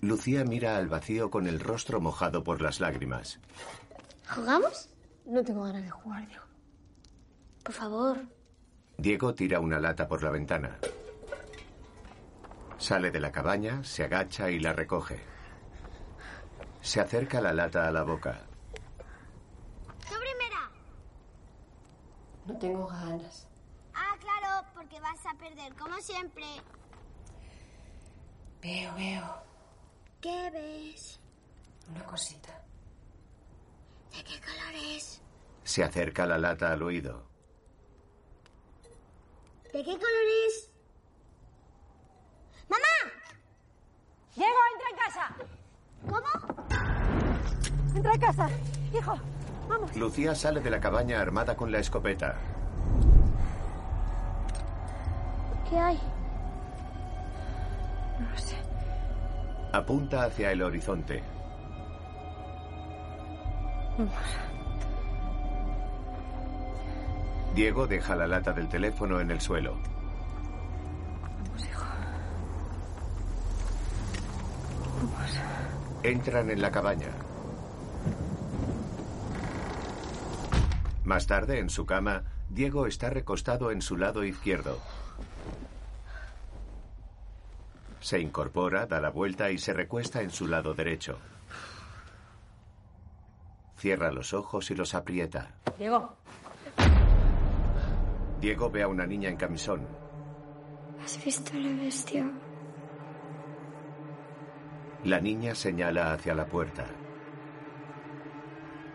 [0.00, 3.40] Lucía mira al vacío con el rostro mojado por las lágrimas.
[4.32, 4.90] ¿Jugamos?
[5.26, 6.44] No tengo ganas de jugar, Diego.
[7.64, 8.18] Por favor.
[8.96, 10.78] Diego tira una lata por la ventana.
[12.78, 15.33] Sale de la cabaña, se agacha y la recoge.
[16.84, 18.38] Se acerca la lata a la boca.
[20.06, 20.70] ¡Tú primera!
[22.44, 23.48] No tengo ganas.
[23.94, 26.44] Ah, claro, porque vas a perder, como siempre.
[28.60, 29.42] Veo, veo.
[30.20, 31.18] ¿Qué ves?
[31.88, 32.62] Una cosita.
[34.12, 35.22] ¿De qué color es?
[35.64, 37.26] Se acerca la lata al oído.
[39.72, 40.70] ¿De qué color es?
[42.68, 43.12] ¡Mamá!
[44.36, 45.63] Diego, entra en casa.
[46.08, 46.26] ¿Cómo?
[47.94, 48.48] Entra a casa.
[48.96, 49.14] Hijo,
[49.68, 49.96] vamos.
[49.96, 52.36] Lucía sale de la cabaña armada con la escopeta.
[55.68, 56.00] ¿Qué hay?
[58.20, 58.56] No lo sé.
[59.72, 61.22] Apunta hacia el horizonte.
[67.54, 69.76] Diego deja la lata del teléfono en el suelo.
[71.22, 71.84] Vamos, hijo.
[76.04, 77.08] Entran en la cabaña.
[81.02, 84.78] Más tarde, en su cama, Diego está recostado en su lado izquierdo.
[88.00, 91.18] Se incorpora, da la vuelta y se recuesta en su lado derecho.
[93.78, 95.54] Cierra los ojos y los aprieta.
[95.78, 96.16] Diego,
[98.42, 99.86] Diego ve a una niña en camisón.
[101.02, 102.30] ¿Has visto la bestia?
[105.04, 106.86] La niña señala hacia la puerta.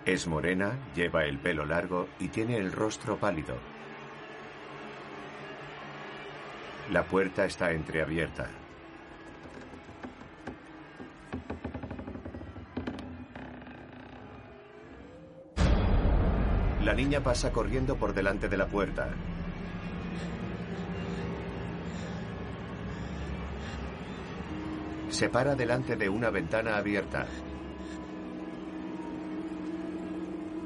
[0.06, 3.54] Es morena, lleva el pelo largo y tiene el rostro pálido.
[6.92, 8.50] La puerta está entreabierta.
[16.84, 19.10] La niña pasa corriendo por delante de la puerta.
[25.20, 27.26] Se para delante de una ventana abierta.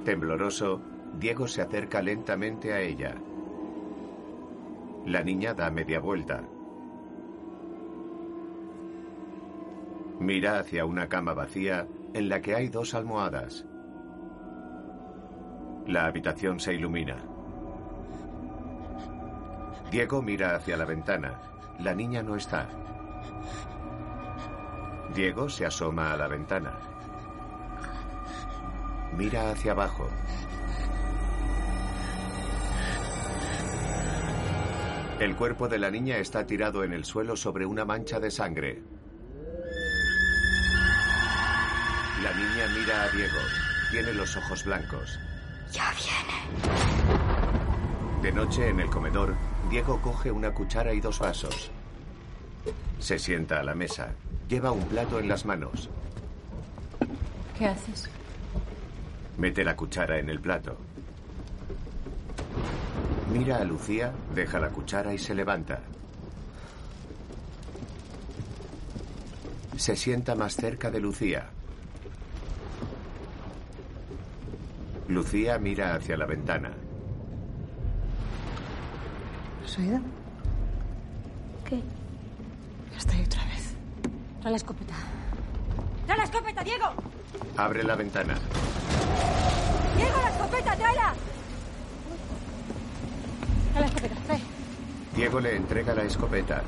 [0.06, 0.80] Tembloroso,
[1.20, 3.16] Diego se acerca lentamente a ella.
[5.08, 6.44] La niña da media vuelta.
[10.20, 13.66] Mira hacia una cama vacía en la que hay dos almohadas.
[15.88, 17.18] La habitación se ilumina.
[19.90, 21.40] Diego mira hacia la ventana.
[21.80, 22.70] La niña no está.
[25.14, 26.74] Diego se asoma a la ventana.
[29.16, 30.10] Mira hacia abajo.
[35.20, 38.82] El cuerpo de la niña está tirado en el suelo sobre una mancha de sangre.
[42.24, 43.40] La niña mira a Diego.
[43.92, 45.20] Tiene los ojos blancos.
[45.72, 46.34] Ya viene.
[48.24, 49.36] De noche en el comedor,
[49.70, 51.70] Diego coge una cuchara y dos vasos.
[52.98, 54.16] Se sienta a la mesa.
[54.50, 55.90] Lleva un plato en las manos.
[57.58, 58.10] ¿Qué haces?
[59.38, 60.78] Mete la cuchara en el plato.
[63.32, 65.80] Mira a Lucía, deja la cuchara y se levanta.
[69.76, 71.50] Se sienta más cerca de Lucía.
[75.08, 76.72] Lucía mira hacia la ventana.
[79.64, 80.00] ¿Has oído?
[81.66, 81.82] ¿Qué?
[82.92, 83.43] Ya está ahí otra.
[84.44, 84.94] Trae la escopeta.
[86.06, 86.86] ¡Trae la escopeta, Diego!
[87.56, 88.36] Abre la ventana.
[89.96, 91.14] ¡Diego, la escopeta, tráela!
[93.72, 94.16] Trae la escopeta.
[94.26, 94.42] Trae.
[95.16, 96.62] Diego le entrega la escopeta.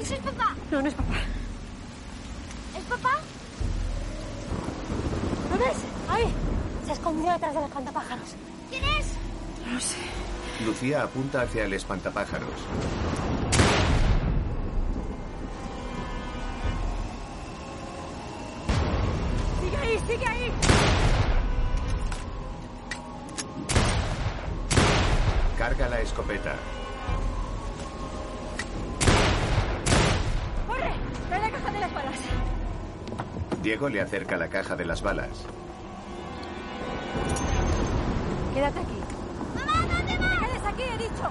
[0.00, 0.54] ¿Ese es papá?
[0.70, 1.16] No, no es papá.
[2.78, 3.18] ¿Es papá?
[5.50, 5.76] ¿Lo ves?
[6.08, 6.32] Ahí.
[6.86, 8.28] Se ha escondido detrás del espantapájaros.
[8.70, 9.06] ¿Quién es?
[9.66, 9.96] No lo sé.
[10.64, 12.48] Lucía apunta hacia el espantapájaros.
[33.82, 35.44] Diego le acerca la caja de las balas.
[38.54, 39.00] Quédate aquí.
[39.56, 40.30] ¡Mamá, ¿dónde vas?
[40.30, 41.28] ¡Te quedes aquí, he dicho!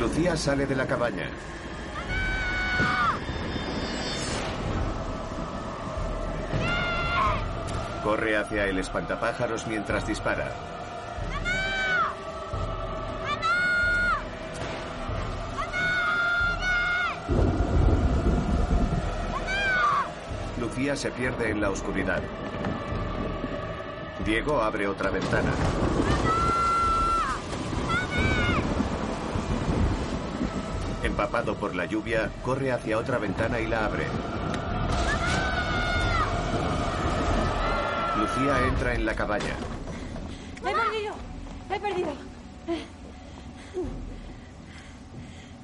[0.00, 1.28] Lucía sale de la cabaña.
[8.02, 10.50] Corre hacia el espantapájaros mientras dispara.
[20.96, 22.20] Se pierde en la oscuridad.
[24.24, 25.52] Diego abre otra ventana.
[31.04, 34.06] Empapado por la lluvia, corre hacia otra ventana y la abre.
[38.18, 39.54] Lucía entra en la cabaña.
[40.64, 41.14] ¡La he perdido!
[41.68, 42.12] ¡La he perdido!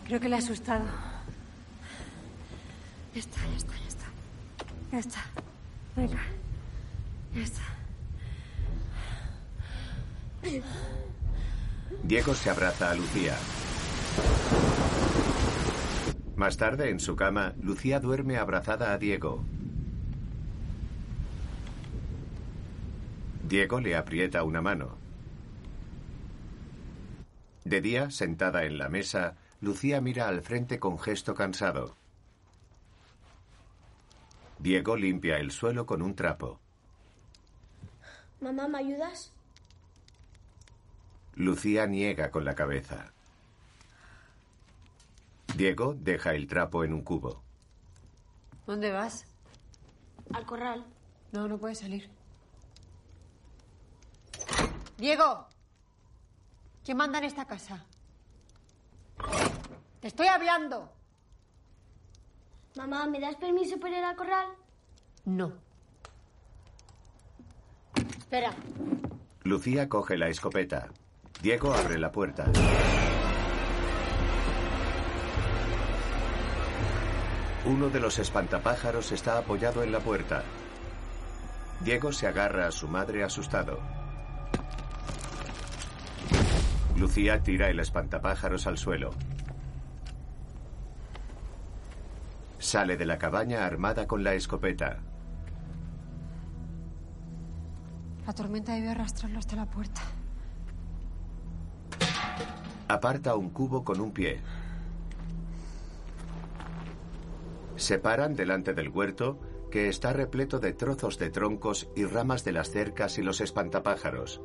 [0.06, 0.84] Creo que le ha asustado.
[3.14, 4.04] Ya está, ya está, ya está.
[4.95, 5.24] Ya está.
[5.97, 6.22] Venga.
[7.34, 7.62] Ya está.
[12.05, 13.36] Diego se abraza a Lucía.
[16.36, 19.42] Más tarde, en su cama, Lucía duerme abrazada a Diego.
[23.49, 24.97] Diego le aprieta una mano.
[27.64, 31.97] De día, sentada en la mesa, Lucía mira al frente con gesto cansado.
[34.64, 36.58] Diego limpia el suelo con un trapo.
[38.40, 39.30] Mamá, ¿me ayudas?
[41.34, 43.12] Lucía niega con la cabeza.
[45.54, 47.42] Diego deja el trapo en un cubo.
[48.66, 49.26] ¿Dónde vas?
[50.32, 50.86] Al corral.
[51.32, 52.08] No, no puedes salir.
[54.96, 55.46] Diego.
[56.82, 57.84] ¿Quién manda en esta casa?
[60.00, 60.90] Te estoy hablando.
[62.76, 64.48] Mamá, ¿me das permiso para ir al corral?
[65.24, 65.52] No.
[68.18, 68.52] Espera.
[69.44, 70.88] Lucía coge la escopeta.
[71.40, 72.50] Diego abre la puerta.
[77.64, 80.42] Uno de los espantapájaros está apoyado en la puerta.
[81.80, 83.78] Diego se agarra a su madre asustado.
[86.96, 89.10] Lucía tira el espantapájaros al suelo.
[92.64, 95.02] Sale de la cabaña armada con la escopeta.
[98.26, 100.00] La tormenta debe arrastrarlo hasta la puerta.
[102.88, 104.40] Aparta un cubo con un pie.
[107.76, 109.38] Se paran delante del huerto,
[109.70, 114.40] que está repleto de trozos de troncos y ramas de las cercas y los espantapájaros.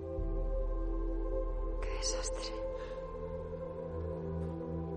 [1.81, 2.58] Qué desastre.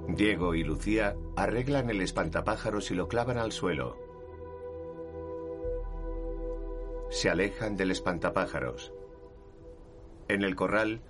[0.08, 3.96] Diego y Lucía arreglan el espantapájaros y lo clavan al suelo.
[7.10, 8.92] Se alejan del espantapájaros.
[10.28, 11.02] En el corral,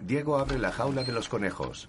[0.00, 1.88] Diego abre la jaula de los conejos.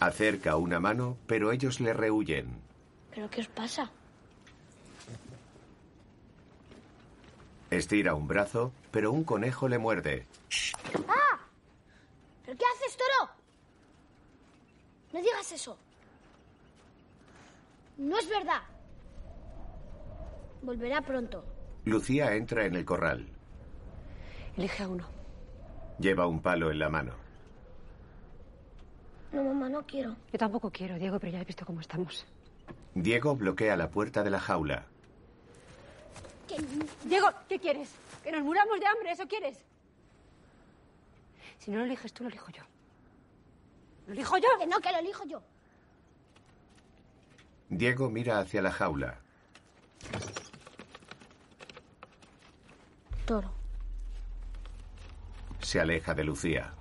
[0.00, 2.60] Acerca una mano, pero ellos le rehuyen.
[3.14, 3.90] ¿Pero qué os pasa?
[7.70, 10.26] Estira un brazo, pero un conejo le muerde.
[11.08, 11.45] ¡Ah!
[12.46, 13.30] ¿Pero qué haces, toro?
[15.12, 15.76] No digas eso.
[17.98, 18.62] No es verdad.
[20.62, 21.44] Volverá pronto.
[21.84, 23.26] Lucía entra en el corral.
[24.56, 25.06] Elige a uno.
[25.98, 27.14] Lleva un palo en la mano.
[29.32, 30.16] No, mamá, no quiero.
[30.32, 32.26] Yo tampoco quiero, Diego, pero ya he visto cómo estamos.
[32.94, 34.86] Diego bloquea la puerta de la jaula.
[36.48, 36.56] ¿Qué?
[37.04, 37.90] Diego, ¿qué quieres?
[38.22, 39.10] ¿Que nos muramos de hambre?
[39.12, 39.64] ¿Eso quieres?
[41.58, 42.62] Si no lo eliges tú, lo elijo yo.
[44.06, 44.48] ¿Lo elijo yo?
[44.58, 45.42] Que no, que lo elijo yo.
[47.68, 49.18] Diego mira hacia la jaula.
[53.24, 53.52] Toro.
[55.60, 56.72] Se aleja de Lucía.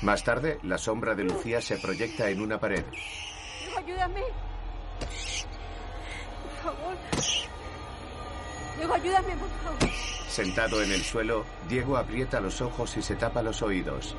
[0.00, 2.84] Más tarde, la sombra de Lucía se proyecta en una pared.
[2.90, 4.22] Diego, ayúdame.
[6.42, 6.96] Por favor.
[8.78, 9.90] Diego, ayúdame, por favor.
[10.28, 14.16] Sentado en el suelo, Diego aprieta los ojos y se tapa los oídos.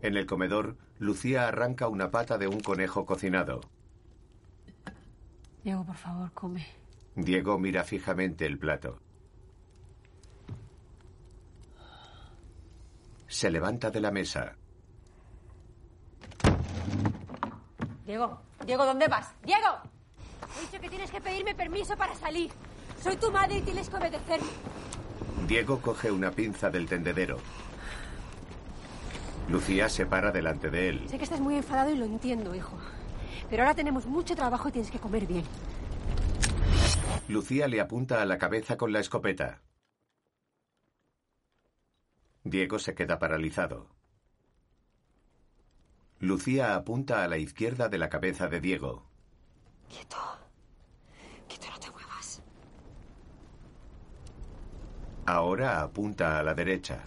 [0.00, 3.60] En el comedor, Lucía arranca una pata de un conejo cocinado.
[5.62, 6.66] Diego, por favor, come.
[7.14, 8.98] Diego mira fijamente el plato.
[13.26, 14.56] Se levanta de la mesa.
[18.06, 19.34] Diego, Diego, ¿dónde vas?
[19.42, 19.95] ¡Diego!
[20.56, 22.50] He dicho que tienes que pedirme permiso para salir.
[23.02, 24.48] Soy tu madre y tienes que obedecerme.
[25.46, 27.38] Diego coge una pinza del tendedero.
[29.48, 31.08] Lucía se para delante de él.
[31.08, 32.76] Sé que estás muy enfadado y lo entiendo, hijo.
[33.48, 35.44] Pero ahora tenemos mucho trabajo y tienes que comer bien.
[37.28, 39.62] Lucía le apunta a la cabeza con la escopeta.
[42.42, 43.88] Diego se queda paralizado.
[46.18, 49.04] Lucía apunta a la izquierda de la cabeza de Diego.
[49.88, 50.16] Quieto.
[51.48, 52.42] Quieto, no te muevas.
[55.26, 57.00] Ahora apunta a la derecha.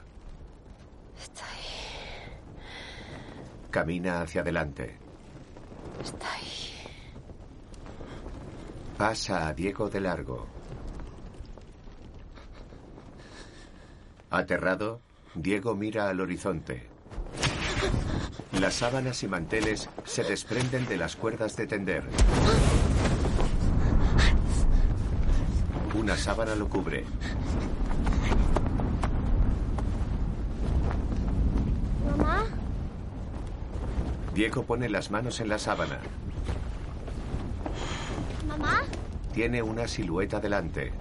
[1.21, 2.39] Está ahí.
[3.71, 4.97] Camina hacia adelante.
[6.03, 6.73] Está ahí.
[8.97, 10.47] Pasa a Diego de largo.
[14.29, 14.99] Aterrado,
[15.33, 16.87] Diego mira al horizonte.
[18.59, 22.03] Las sábanas y manteles se desprenden de las cuerdas de tender.
[25.99, 27.03] Una sábana lo cubre.
[32.09, 32.45] Mamá,
[34.33, 35.99] Diego pone las manos en la sábana.
[38.47, 38.83] mamá,
[39.33, 40.93] Tiene una silueta delante.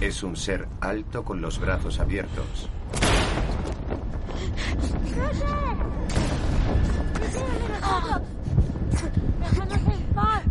[0.00, 2.68] Es un ser alto con los brazos abiertos
[9.92, 10.42] en paz.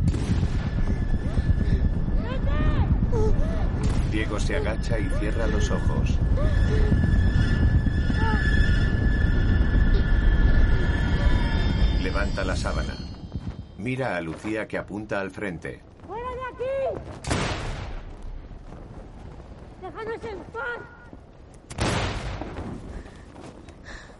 [4.23, 6.17] Diego se agacha y cierra los ojos.
[12.01, 12.95] Levanta la sábana.
[13.77, 15.81] Mira a Lucía que apunta al frente.
[16.07, 16.63] ¡Fuera de aquí!
[19.81, 20.79] ¡Déjanos en paz!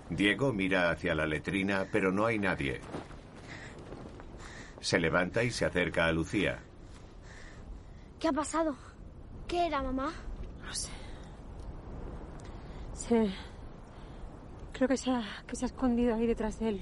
[0.09, 2.81] Diego mira hacia la letrina, pero no hay nadie.
[4.81, 6.59] Se levanta y se acerca a Lucía.
[8.19, 8.75] ¿Qué ha pasado?
[9.47, 10.11] ¿Qué era, mamá?
[10.63, 10.89] No sé.
[14.71, 16.81] Creo que se, ha, que se ha escondido ahí detrás de él,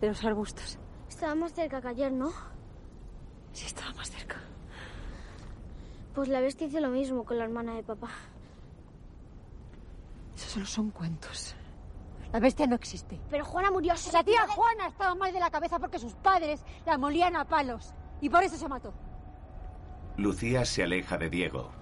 [0.00, 0.78] de los arbustos.
[1.08, 2.30] Estaba más cerca que ayer, ¿no?
[3.52, 4.40] Sí, estaba más cerca.
[6.14, 8.10] Pues la bestia hizo lo mismo con la hermana de papá.
[10.34, 11.54] Esos solo son cuentos.
[12.32, 13.20] La bestia no existe.
[13.30, 13.94] Pero Juana murió.
[14.12, 17.92] La tía Juana estaba mal de la cabeza porque sus padres la molían a palos.
[18.20, 18.92] Y por eso se mató.
[20.16, 21.81] Lucía se aleja de Diego.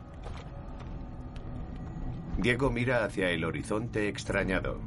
[2.41, 4.81] Diego mira hacia el horizonte extrañado.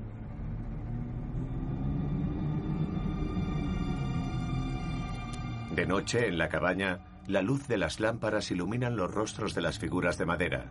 [5.76, 9.78] De noche, en la cabaña, la luz de las lámparas iluminan los rostros de las
[9.78, 10.66] figuras de madera.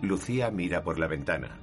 [0.00, 1.58] Lucía mira por la ventana.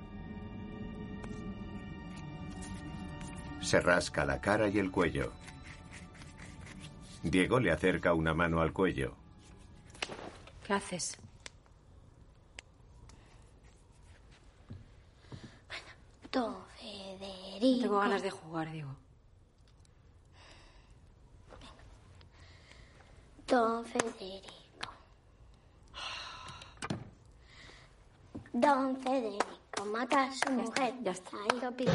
[3.62, 5.32] Se rasca la cara y el cuello.
[7.24, 9.25] Diego le acerca una mano al cuello.
[10.66, 11.18] ¿Qué haces?
[16.32, 17.82] Don Federico.
[17.82, 18.96] Tengo ganas de jugar, Diego.
[23.48, 24.90] Don Federico.
[28.52, 30.96] Don Federico mata a su mujer.
[31.04, 31.38] ya está.
[31.38, 31.94] Ahí lo pido.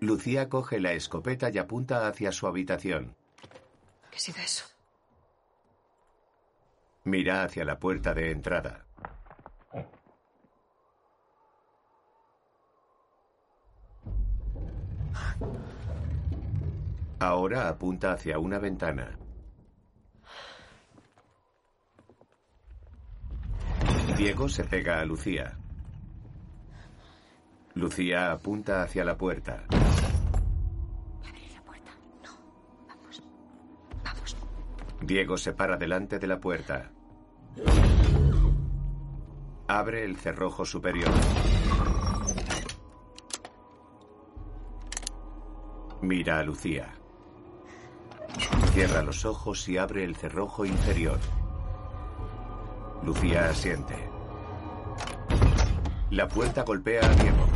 [0.00, 3.14] Lucía coge la escopeta y apunta hacia su habitación.
[4.10, 4.77] ¿Qué ha sido eso?
[7.04, 8.84] Mira hacia la puerta de entrada.
[17.20, 19.18] Ahora apunta hacia una ventana.
[24.16, 25.56] Diego se pega a Lucía.
[27.74, 29.64] Lucía apunta hacia la puerta.
[35.08, 36.90] Diego se para delante de la puerta.
[39.66, 41.10] Abre el cerrojo superior.
[46.02, 46.92] Mira a Lucía.
[48.74, 51.18] Cierra los ojos y abre el cerrojo inferior.
[53.02, 53.96] Lucía asiente.
[56.10, 57.46] La puerta golpea a Diego.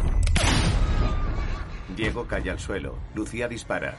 [1.95, 2.97] Diego cae al suelo.
[3.15, 3.95] Lucía dispara.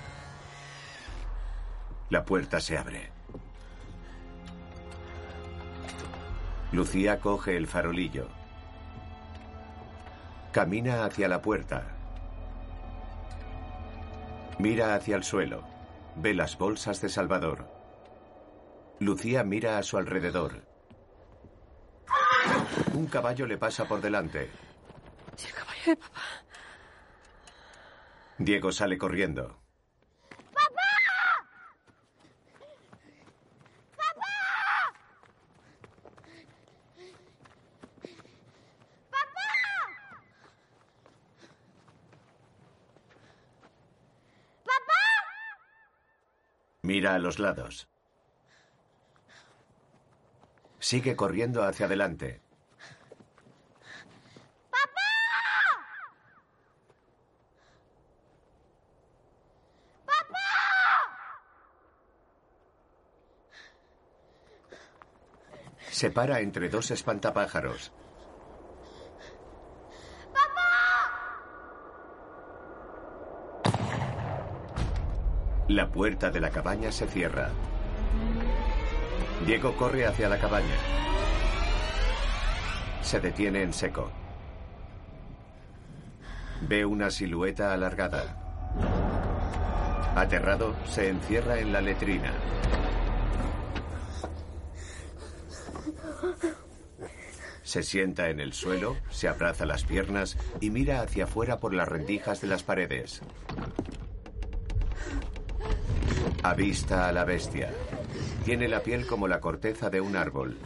[2.10, 3.12] La puerta se abre.
[6.74, 8.28] Lucía coge el farolillo.
[10.51, 11.84] Camina hacia la puerta.
[14.57, 15.63] Mira hacia el suelo.
[16.15, 17.67] Ve las bolsas de Salvador.
[18.99, 20.63] Lucía mira a su alrededor.
[22.95, 24.49] Un caballo le pasa por delante.
[25.38, 26.21] Es el caballo de papá.
[28.39, 29.62] Diego sale corriendo.
[47.04, 47.89] Mira a los lados.
[50.80, 52.41] Sigue corriendo hacia adelante.
[65.91, 67.91] Se para entre dos espantapájaros.
[75.74, 77.49] La puerta de la cabaña se cierra.
[79.43, 80.76] Diego corre hacia la cabaña.
[83.01, 84.11] Se detiene en seco.
[86.61, 88.38] Ve una silueta alargada.
[90.15, 92.32] Aterrado, se encierra en la letrina.
[97.63, 101.88] Se sienta en el suelo, se abraza las piernas y mira hacia afuera por las
[101.88, 103.24] rendijas de las paredes.
[106.44, 107.72] Avista a la bestia.
[108.44, 110.58] Tiene la piel como la corteza de un árbol.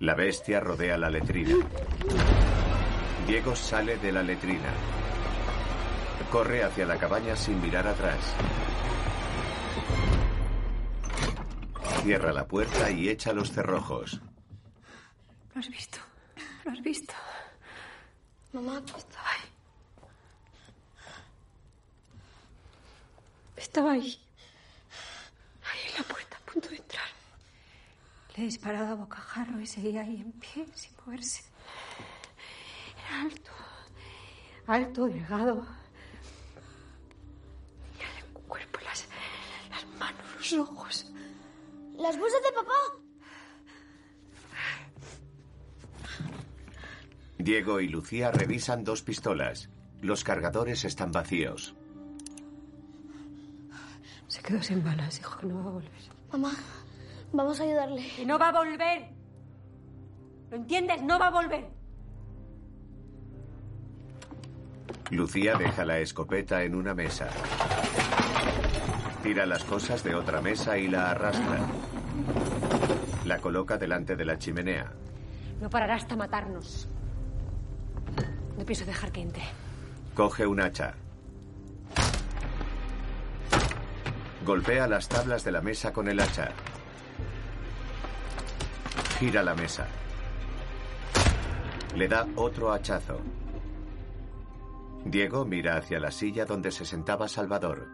[0.00, 1.56] La bestia rodea la letrina.
[3.26, 4.72] Diego sale de la letrina.
[6.30, 8.34] Corre hacia la cabaña sin mirar atrás.
[12.02, 14.20] Cierra la puerta y echa los cerrojos.
[15.54, 15.98] Lo has visto.
[16.64, 17.14] Lo has visto.
[18.52, 19.55] Mamá, Estaba ahí.
[23.56, 24.18] Estaba ahí.
[25.62, 27.08] Ahí en la puerta, a punto de entrar.
[28.36, 31.42] Le he disparado a bocajarro y seguía ahí en pie, sin moverse.
[33.06, 33.50] Era alto.
[34.66, 35.66] Alto, delgado.
[37.92, 39.06] Tenía el cuerpo, las,
[39.70, 41.06] las manos, los ojos.
[41.98, 42.72] ¿las bolsas de papá?
[47.38, 49.70] Diego y Lucía revisan dos pistolas.
[50.02, 51.75] Los cargadores están vacíos.
[54.28, 55.90] Se quedó sin balas, dijo que no va a volver.
[56.32, 56.52] Mamá,
[57.32, 58.06] vamos a ayudarle.
[58.16, 59.10] ¡Que no va a volver!
[60.50, 61.02] ¿Lo entiendes?
[61.02, 61.68] ¡No va a volver!
[65.10, 67.28] Lucía deja la escopeta en una mesa.
[69.22, 71.60] Tira las cosas de otra mesa y la arrastra.
[73.24, 74.92] La coloca delante de la chimenea.
[75.60, 76.88] No parará hasta matarnos.
[78.58, 79.44] No pienso dejar que entre.
[80.14, 80.94] Coge un hacha.
[84.46, 86.52] Golpea las tablas de la mesa con el hacha.
[89.18, 89.88] Gira la mesa.
[91.96, 93.20] Le da otro hachazo.
[95.04, 97.88] Diego mira hacia la silla donde se sentaba Salvador.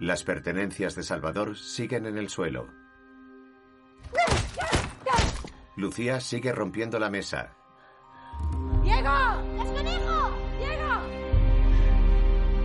[0.00, 2.68] Las pertenencias de Salvador siguen en el suelo.
[5.76, 7.54] Lucía sigue rompiendo la mesa.
[8.82, 9.10] ¡Diego!
[9.62, 10.30] ¡Es conejo!
[10.58, 10.90] ¡Diego!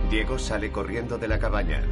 [0.08, 1.84] Diego sale corriendo de la cabaña.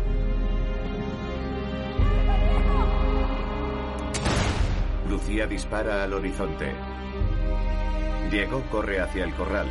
[5.16, 6.74] Lucía dispara al horizonte.
[8.30, 9.66] Diego corre hacia el corral.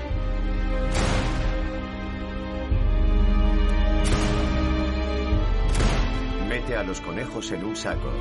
[6.49, 8.11] Mete a los conejos en un saco.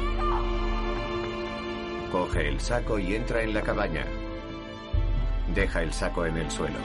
[2.12, 4.04] Coge el saco y entra en la cabaña.
[5.54, 6.78] Deja el saco en el suelo.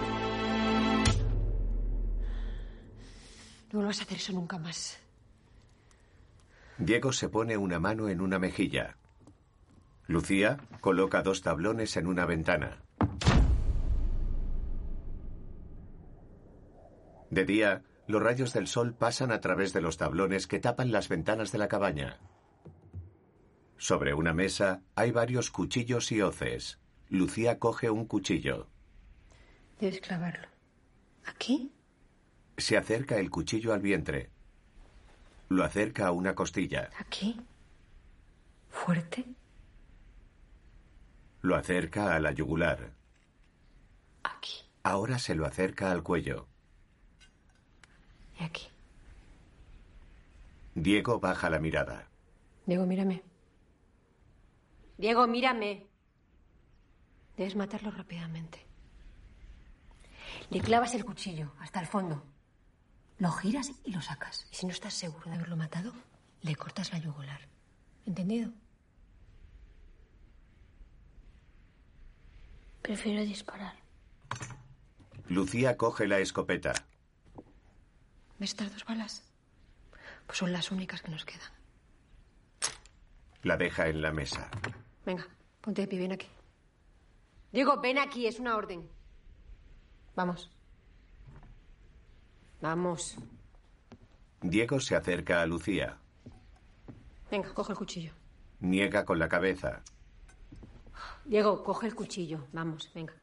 [3.74, 4.98] No vuelvas a hacer eso nunca más.
[6.78, 8.96] Diego se pone una mano en una mejilla.
[10.10, 12.82] Lucía coloca dos tablones en una ventana.
[17.30, 21.10] De día, los rayos del sol pasan a través de los tablones que tapan las
[21.10, 22.18] ventanas de la cabaña.
[23.78, 26.80] Sobre una mesa hay varios cuchillos y hoces.
[27.10, 28.66] Lucía coge un cuchillo.
[29.80, 30.48] Debes clavarlo.
[31.26, 31.72] ¿Aquí?
[32.58, 34.32] Se acerca el cuchillo al vientre.
[35.50, 36.90] Lo acerca a una costilla.
[36.98, 37.40] ¿Aquí?
[38.70, 39.24] ¿Fuerte?
[41.42, 42.94] Lo acerca a la yugular.
[44.24, 44.66] Aquí.
[44.84, 46.48] Ahora se lo acerca al cuello.
[48.40, 48.68] Y aquí.
[50.76, 52.10] Diego baja la mirada.
[52.66, 53.24] Diego, mírame.
[54.98, 55.88] Diego, mírame.
[57.38, 58.66] Debes matarlo rápidamente.
[60.50, 62.24] Le clavas el cuchillo hasta el fondo.
[63.18, 64.48] Lo giras y lo sacas.
[64.52, 65.94] Y si no estás seguro de haberlo matado,
[66.42, 67.42] le cortas la yugular.
[68.06, 68.52] ¿Entendido?
[72.90, 73.76] Prefiero disparar.
[75.28, 76.74] Lucía coge la escopeta.
[78.40, 79.32] ¿Ves estas dos balas?
[80.26, 81.52] Pues son las únicas que nos quedan.
[83.44, 84.50] La deja en la mesa.
[85.06, 85.28] Venga,
[85.62, 86.26] ponte de pie, ven aquí.
[87.52, 88.90] Diego, ven aquí, es una orden.
[90.16, 90.50] Vamos.
[92.60, 93.18] Vamos.
[94.42, 96.00] Diego se acerca a Lucía.
[97.30, 98.14] Venga, coge el cuchillo.
[98.62, 99.84] Niega con la cabeza.
[101.26, 102.48] Diego, coge el cuchillo.
[102.54, 103.14] Vamos, venga.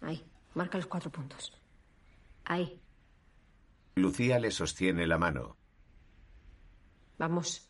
[0.00, 1.52] Ahí, marca los cuatro puntos.
[2.44, 2.80] Ahí,
[3.96, 5.56] Lucía le sostiene la mano.
[7.18, 7.68] vamos.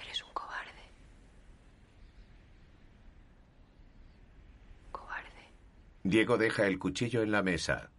[0.00, 0.84] Eres un cobarde.
[4.92, 5.52] Cobarde.
[6.04, 7.90] Diego deja el cuchillo en la mesa.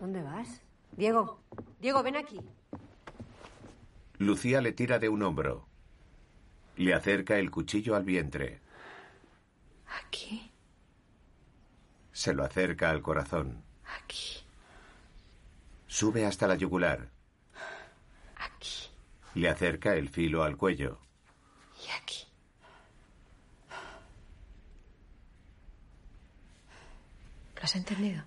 [0.00, 0.62] ¿Dónde vas?
[0.92, 1.40] Diego,
[1.80, 2.40] Diego, ven aquí.
[4.20, 5.66] Lucía le tira de un hombro.
[6.76, 8.60] Le acerca el cuchillo al vientre.
[10.04, 10.52] Aquí,
[12.12, 13.64] Se lo acerca al corazón.
[13.98, 14.44] aquí,
[15.86, 17.08] Sube hasta la yugular.
[18.36, 18.90] aquí
[19.34, 20.98] Le acerca el filo al cuello.
[21.82, 22.26] y aquí.
[27.56, 28.22] ¿Lo has entendido?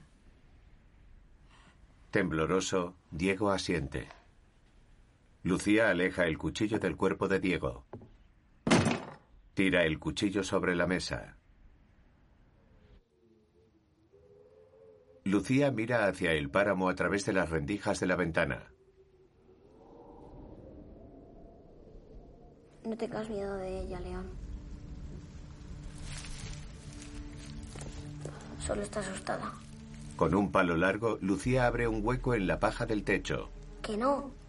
[2.10, 4.08] Tembloroso, Diego asiente.
[5.44, 7.86] Lucía aleja el cuchillo del cuerpo de Diego.
[9.54, 11.38] Tira el cuchillo sobre la mesa.
[15.26, 18.72] Lucía mira hacia el páramo a través de las rendijas de la ventana.
[22.86, 24.30] No tengas miedo de ella, León.
[28.60, 29.54] Solo está asustada.
[30.16, 33.50] Con un palo largo, Lucía abre un hueco en la paja del techo.
[33.82, 34.43] Que no.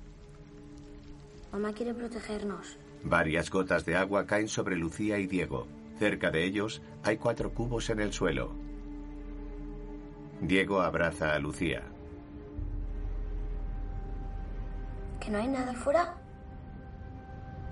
[1.55, 2.77] Mamá quiere protegernos.
[3.05, 5.69] Varias gotas de agua caen sobre Lucía y Diego.
[6.01, 8.57] Cerca de ellos hay cuatro cubos en el suelo.
[10.41, 11.85] Diego abraza a Lucía.
[15.21, 16.17] ¿Que no hay nada afuera?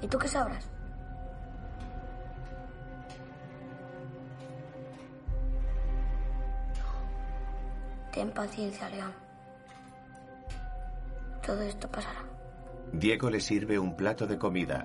[0.01, 0.71] ¿Y tú qué sabrás?
[8.13, 9.13] Ten paciencia, León.
[11.45, 12.32] Todo esto pasará.
[12.93, 14.85] Diego le sirve un plato de comida.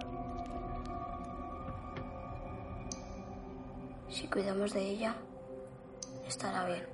[4.07, 5.15] Si cuidamos de ella,
[6.25, 6.85] estará bien.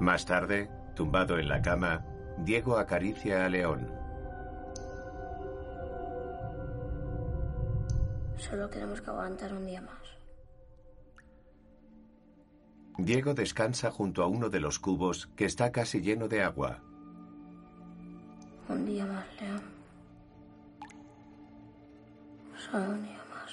[0.00, 2.04] Más tarde, tumbado en la cama,
[2.38, 3.90] Diego acaricia a León.
[8.36, 10.15] Solo tenemos que aguantar un día más.
[12.98, 16.80] Diego descansa junto a uno de los cubos que está casi lleno de agua.
[18.68, 19.62] Un día más, León.
[22.56, 23.52] Solo un día más.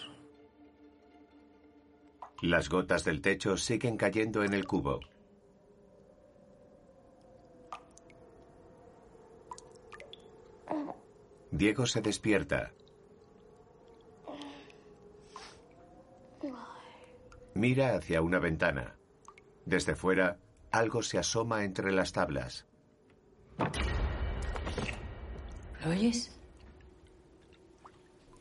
[2.42, 5.02] Las gotas del techo siguen cayendo en el cubo.
[11.52, 12.72] Diego se despierta.
[17.54, 18.96] Mira hacia una ventana.
[19.66, 20.38] Desde fuera,
[20.72, 22.66] Algo se asoma entre las tablas.
[25.84, 26.36] ¿Lo oyes?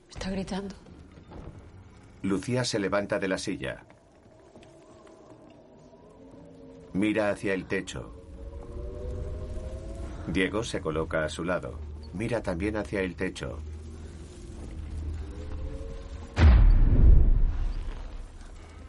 [0.09, 0.75] Está gritando.
[2.23, 3.85] Lucía se levanta de la silla.
[6.95, 8.15] Mira hacia el techo.
[10.27, 11.79] Diego se coloca a su lado.
[12.15, 13.59] Mira también hacia el techo.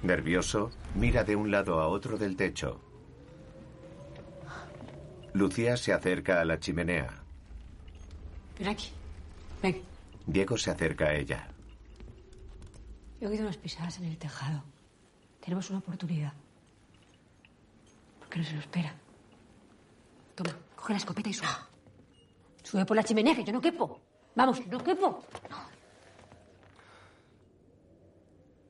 [0.03, 2.81] Nervioso, mira de un lado a otro del techo.
[5.31, 7.23] Lucía se acerca a la chimenea.
[8.59, 8.91] Ven aquí.
[9.61, 9.81] Ven.
[10.27, 11.47] Diego se acerca a ella.
[13.21, 14.61] He oído unas pisadas en el tejado.
[15.39, 16.33] Tenemos una oportunidad.
[18.19, 18.93] ¿Por qué no se lo espera?
[20.35, 21.47] Toma, coge la escopeta y sube.
[22.61, 24.01] Sube por la chimenea, que yo no quepo.
[24.35, 25.23] Vamos, no quepo.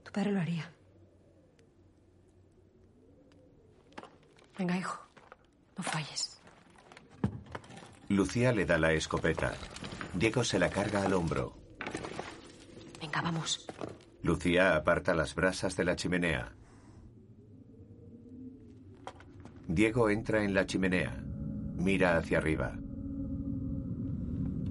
[0.04, 0.72] Tu padre lo haría.
[4.64, 4.98] Venga, hijo.
[5.78, 6.40] No falles.
[8.08, 9.52] Lucía le da la escopeta.
[10.14, 11.54] Diego se la carga al hombro.
[13.02, 13.68] Venga, vamos.
[14.22, 16.54] Lucía aparta las brasas de la chimenea.
[19.68, 21.22] Diego entra en la chimenea.
[21.76, 22.72] Mira hacia arriba.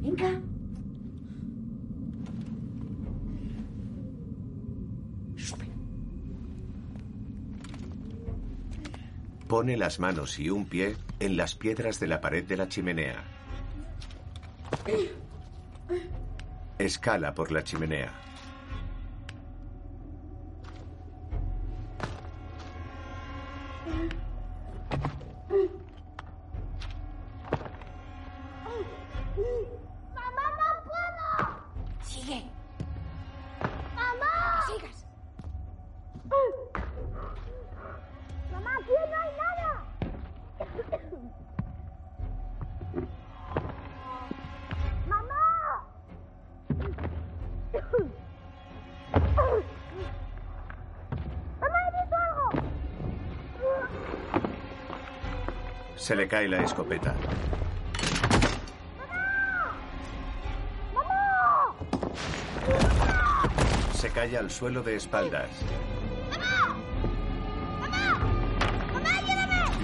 [0.01, 0.41] Venga.
[9.53, 13.23] Pone las manos y un pie en las piedras de la pared de la chimenea.
[16.79, 18.32] Escala por la chimenea.
[56.03, 57.15] Se le cae la escopeta.
[63.95, 65.49] Se cae al suelo de espaldas.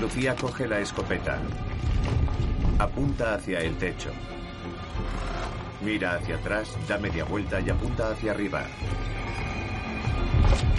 [0.00, 1.38] Lucía coge la escopeta.
[2.80, 4.10] Apunta hacia el techo.
[5.82, 8.64] Mira hacia atrás, da media vuelta y apunta hacia arriba.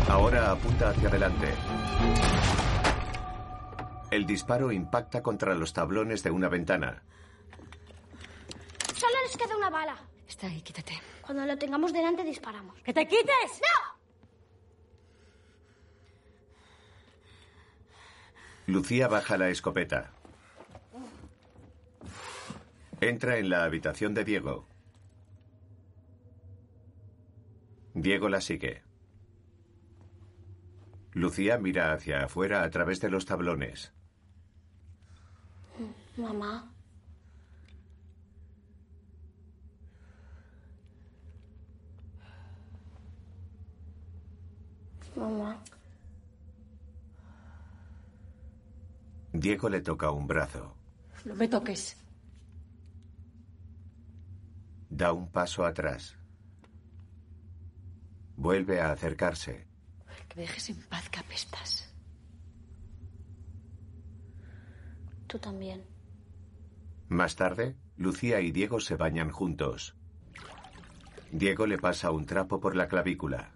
[0.10, 1.54] Ahora apunta hacia adelante.
[4.12, 7.04] El disparo impacta contra los tablones de una ventana.
[8.96, 9.98] Solo les queda una bala.
[10.28, 11.00] Está ahí, quítate.
[11.22, 12.76] Cuando lo tengamos delante disparamos.
[12.82, 13.62] ¡Que te quites!
[18.66, 20.12] Lucía baja la escopeta.
[23.02, 24.68] Entra en la habitación de Diego.
[27.94, 28.84] Diego la sigue.
[31.14, 33.94] Lucía mira hacia afuera a través de los tablones.
[36.20, 36.70] Mamá.
[45.16, 45.64] Mamá.
[49.32, 50.76] Diego le toca un brazo.
[51.24, 51.96] No me toques.
[54.90, 56.18] Da un paso atrás.
[58.36, 59.68] Vuelve a acercarse.
[60.28, 61.94] Que me dejes en paz, que apestas.
[65.28, 65.99] Tú también.
[67.10, 69.96] Más tarde, Lucía y Diego se bañan juntos.
[71.32, 73.52] Diego le pasa un trapo por la clavícula.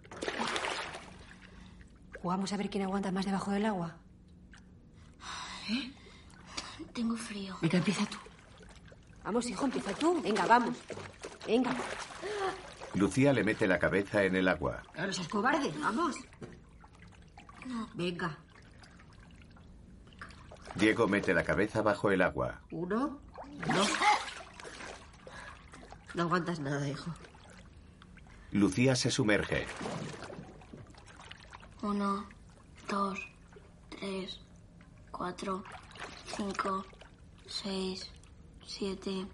[2.20, 3.96] Jugamos a ver quién aguanta más debajo del agua.
[6.92, 7.56] Tengo frío.
[7.62, 8.18] Venga, empieza tú.
[9.22, 10.20] Vamos, hijo, empieza tú.
[10.22, 10.76] Venga, vamos.
[11.46, 11.74] Venga.
[12.94, 14.82] Lucía le mete la cabeza en el agua.
[14.96, 15.72] No seas cobarde.
[15.80, 16.16] Vamos.
[17.94, 18.36] Venga.
[20.74, 22.60] Diego mete la cabeza bajo el agua.
[22.70, 23.20] Uno,
[23.58, 23.88] dos.
[26.14, 27.12] No aguantas nada, hijo.
[28.52, 29.66] Lucía se sumerge.
[31.82, 32.26] Uno,
[32.88, 33.18] dos,
[33.90, 34.40] tres,
[35.10, 35.64] cuatro,
[36.36, 36.84] cinco,
[37.46, 38.10] seis,
[38.64, 39.26] siete,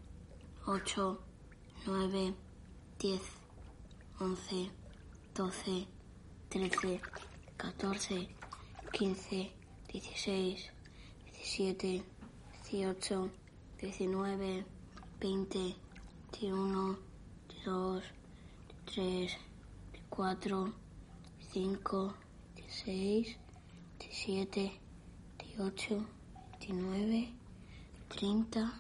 [0.66, 1.22] ocho,
[1.86, 2.34] nueve,
[2.98, 3.22] diez,
[4.18, 4.70] once,
[5.34, 5.86] doce,
[6.48, 7.00] trece,
[7.56, 8.28] catorce,
[8.92, 9.52] quince,
[9.92, 10.70] dieciséis,
[11.24, 12.02] diecisiete,
[12.52, 13.30] dieciocho,
[13.80, 14.66] diecinueve,
[15.18, 15.74] veinte,
[16.32, 16.98] veintiuno,
[17.48, 18.04] veintidós,
[18.84, 19.38] veintitrés,
[19.92, 20.74] veinticuatro,
[21.38, 22.14] veinticinco,
[22.56, 23.38] 16,
[23.98, 24.80] 17,
[25.38, 26.06] 18,
[26.58, 27.34] 29,
[28.10, 28.72] 30,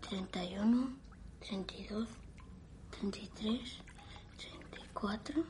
[0.00, 0.96] 31,
[1.40, 2.08] 32,
[2.90, 3.82] 33,
[4.38, 5.44] 34,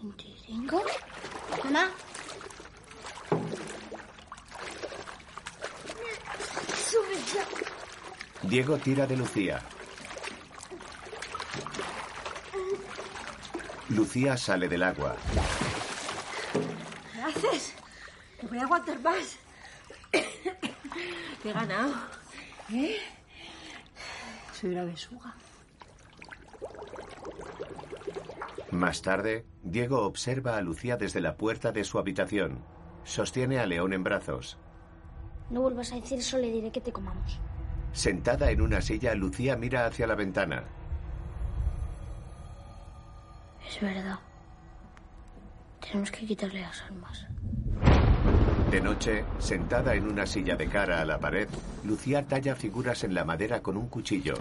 [0.00, 0.82] 35.
[1.64, 1.92] Mamá.
[6.74, 7.69] Sube ya.
[8.42, 9.60] Diego tira de Lucía.
[13.90, 15.16] Lucía sale del agua.
[17.12, 17.74] ¿Qué haces?
[18.42, 19.36] No voy a aguantar más.
[20.10, 20.20] Te
[21.50, 21.94] he ganado.
[22.72, 22.96] ¿Eh?
[24.58, 25.34] Soy una besuga.
[28.70, 32.64] Más tarde, Diego observa a Lucía desde la puerta de su habitación.
[33.04, 34.56] Sostiene a León en brazos.
[35.50, 37.40] No vuelvas a decir eso, le diré que te comamos.
[37.92, 40.64] Sentada en una silla, Lucía mira hacia la ventana.
[43.68, 44.18] Es verdad.
[45.80, 47.26] Tenemos que quitarle las armas.
[48.70, 51.48] De noche, sentada en una silla de cara a la pared,
[51.84, 54.34] Lucía talla figuras en la madera con un cuchillo.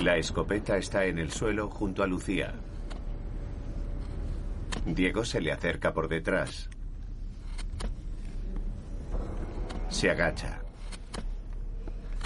[0.00, 2.54] La escopeta está en el suelo junto a Lucía.
[4.86, 6.70] Diego se le acerca por detrás.
[9.90, 10.60] Se agacha.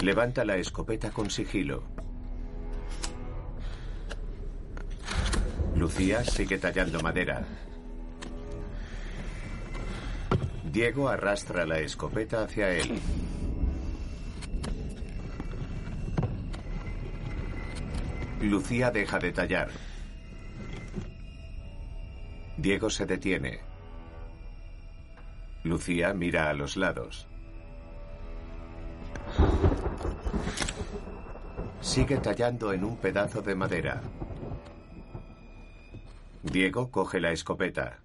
[0.01, 1.83] Levanta la escopeta con sigilo.
[5.75, 7.43] Lucía sigue tallando madera.
[10.71, 12.99] Diego arrastra la escopeta hacia él.
[18.41, 19.69] Lucía deja de tallar.
[22.57, 23.59] Diego se detiene.
[25.63, 27.27] Lucía mira a los lados.
[31.95, 34.01] Sigue tallando en un pedazo de madera.
[36.43, 37.99] Diego coge la escopeta.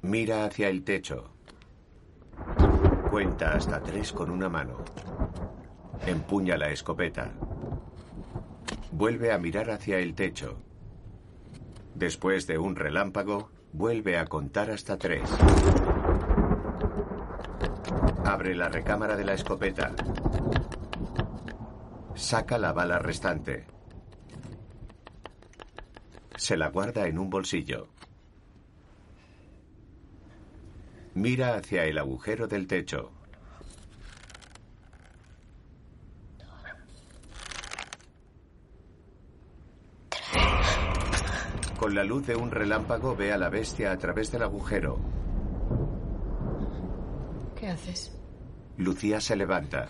[0.00, 1.34] Mira hacia el techo.
[3.10, 4.78] Cuenta hasta tres con una mano.
[6.06, 7.30] Empuña la escopeta.
[8.90, 10.56] Vuelve a mirar hacia el techo.
[11.94, 15.28] Después de un relámpago, vuelve a contar hasta tres.
[18.24, 19.92] Abre la recámara de la escopeta.
[22.14, 23.66] Saca la bala restante.
[26.36, 27.88] Se la guarda en un bolsillo.
[31.14, 33.10] Mira hacia el agujero del techo.
[41.78, 44.98] Con la luz de un relámpago ve a la bestia a través del agujero.
[47.56, 48.16] ¿Qué haces?
[48.76, 49.88] Lucía se levanta.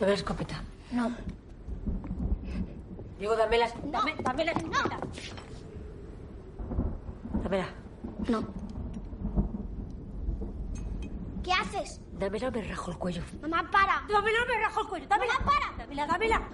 [0.00, 0.62] Dame la escopeta.
[0.92, 1.14] No.
[3.18, 4.98] Diego, dame la Dame, dame la escopeta.
[7.42, 7.68] Dámela.
[8.26, 8.44] No.
[11.44, 12.00] ¿Qué haces?
[12.12, 13.22] Dámela, me rajo el cuello.
[13.42, 14.02] Mamá, para.
[14.10, 15.06] Dámela, me rajo el cuello.
[15.06, 15.76] Dámela, para.
[15.76, 16.48] Dámela, dámela.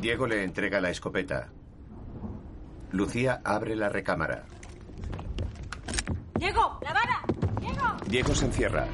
[0.00, 1.48] Diego le entrega la escopeta.
[2.92, 4.44] Lucía abre la recámara.
[6.34, 7.22] Diego, la vara.
[7.60, 7.96] Diego.
[8.06, 8.86] Diego se encierra.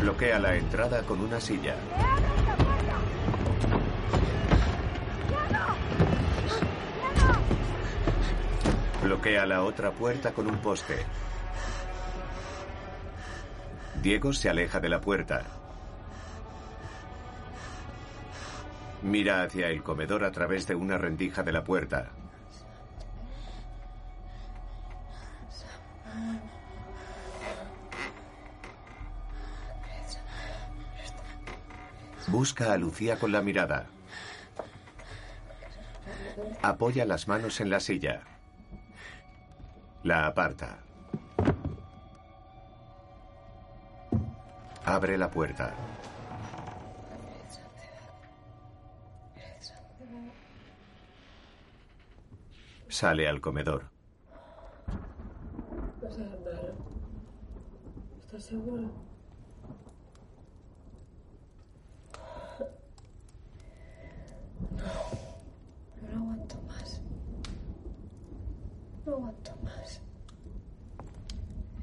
[0.00, 1.74] Bloquea la entrada con una silla.
[9.02, 11.04] Bloquea la otra puerta con un poste.
[14.02, 15.42] Diego se aleja de la puerta.
[19.02, 22.10] Mira hacia el comedor a través de una rendija de la puerta.
[32.28, 33.86] Busca a Lucía con la mirada.
[36.62, 38.22] Apoya las manos en la silla.
[40.02, 40.78] La aparta.
[44.84, 45.72] Abre la puerta.
[52.88, 53.84] Sale al comedor.
[58.24, 59.05] ¿Estás seguro?
[64.60, 67.00] No, no aguanto más.
[69.04, 70.00] No aguanto más.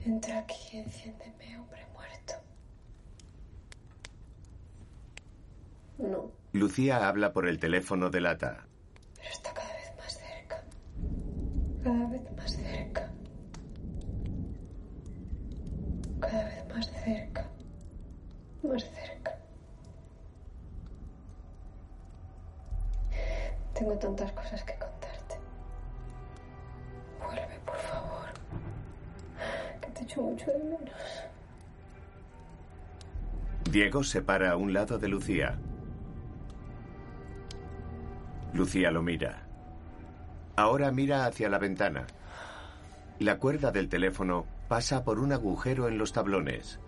[0.05, 2.33] Entra aquí y enciéndeme, hombre muerto.
[5.97, 8.67] No, Lucía habla por el teléfono de lata.
[33.73, 35.57] Diego se para a un lado de Lucía.
[38.53, 39.47] Lucía lo mira.
[40.55, 42.05] Ahora mira hacia la ventana.
[43.17, 46.79] La cuerda del teléfono pasa por un agujero en los tablones.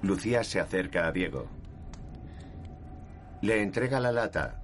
[0.00, 1.46] Lucía se acerca a Diego.
[3.42, 4.62] Le entrega la lata.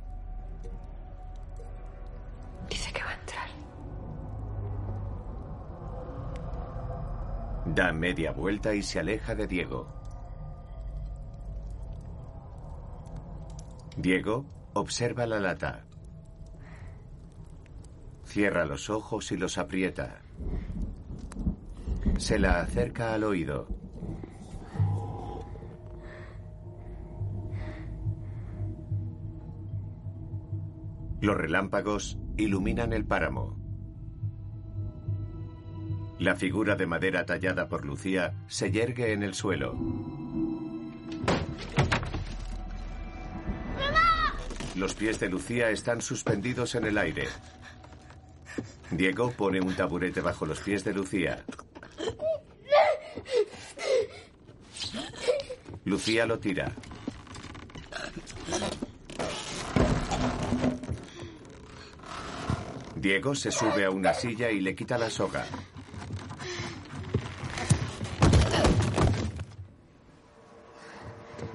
[7.74, 9.88] Da media vuelta y se aleja de Diego.
[13.96, 14.44] Diego
[14.74, 15.84] observa la lata.
[18.24, 20.22] Cierra los ojos y los aprieta.
[22.16, 23.66] Se la acerca al oído.
[31.20, 33.63] Los relámpagos iluminan el páramo.
[36.24, 39.76] La figura de madera tallada por Lucía se yergue en el suelo.
[44.74, 47.28] Los pies de Lucía están suspendidos en el aire.
[48.90, 51.44] Diego pone un taburete bajo los pies de Lucía.
[55.84, 56.72] Lucía lo tira.
[62.96, 65.44] Diego se sube a una silla y le quita la soga.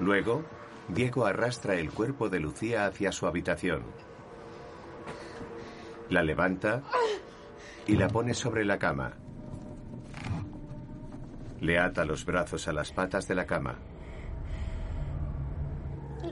[0.00, 0.42] Luego,
[0.88, 3.82] Diego arrastra el cuerpo de Lucía hacia su habitación.
[6.08, 6.82] La levanta
[7.86, 9.12] y la pone sobre la cama.
[11.60, 13.76] Le ata los brazos a las patas de la cama.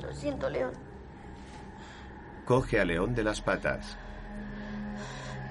[0.03, 0.73] Lo siento, León.
[2.47, 3.99] Coge a León de las patas.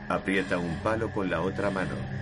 [0.10, 2.17] Aprieta un palo con la otra mano.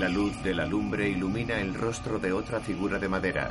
[0.00, 3.50] La luz de la lumbre ilumina el rostro de otra figura de madera.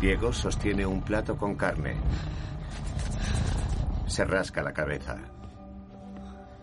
[0.00, 1.94] Diego sostiene un plato con carne.
[4.08, 5.18] Se rasca la cabeza.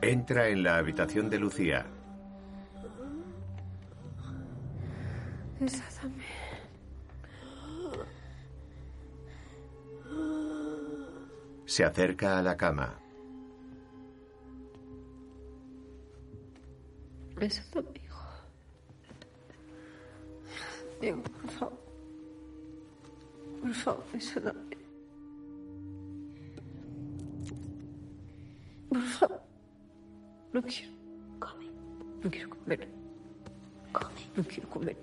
[0.02, 1.86] Entra en la habitación de Lucía.
[11.66, 13.07] Se acerca a la cama.
[17.40, 18.24] Desátame, hijo.
[21.02, 21.80] Diego, por favor.
[23.62, 24.78] Por favor, desátame.
[28.90, 29.42] Por favor.
[30.54, 30.92] No quiero.
[31.40, 31.66] Come,
[32.24, 32.88] No quiero comer.
[33.92, 34.22] come.
[34.36, 34.98] No quiero comer.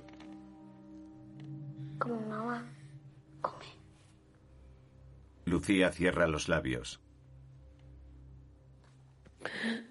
[1.99, 2.65] Como mamá.
[3.41, 3.67] Come.
[5.45, 7.01] Lucía cierra los labios.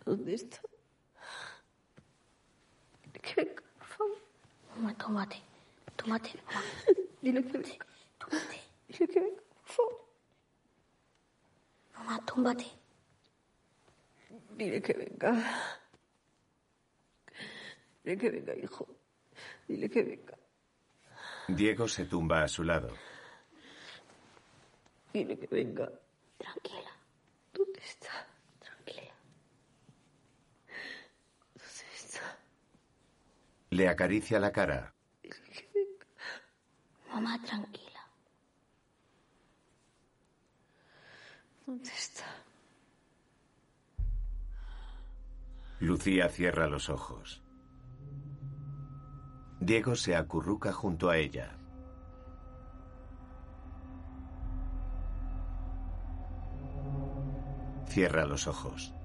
[0.05, 0.59] ¿Dónde está?
[3.21, 4.17] Que venga, por favor.
[4.75, 5.37] Mamá, tómate.
[5.95, 6.61] Tómate, mamá.
[7.21, 7.85] Dile que venga.
[8.17, 8.59] Tómate.
[8.87, 10.09] Dile que venga, por favor.
[11.95, 12.65] Mamá, tómate.
[14.57, 15.31] Dile que venga.
[18.03, 18.87] Dile que venga, hijo.
[19.67, 20.37] Dile que venga.
[21.47, 22.89] Diego se tumba a su lado.
[25.13, 25.91] Dile que venga.
[26.39, 26.89] Tranquila,
[27.53, 28.27] ¿Dónde está?
[28.59, 29.13] tranquila.
[31.53, 32.37] ¿Dónde está?
[33.69, 34.92] Le acaricia la cara.
[37.13, 38.01] Mamá, tranquila.
[41.67, 42.25] ¿Dónde está?
[45.79, 47.43] Lucía cierra los ojos.
[49.59, 51.55] Diego se acurruca junto a ella.
[57.85, 58.95] Cierra los ojos.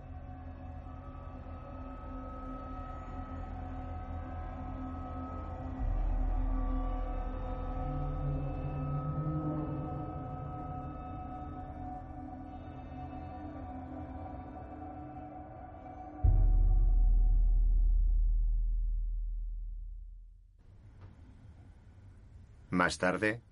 [22.89, 23.43] Más tarde,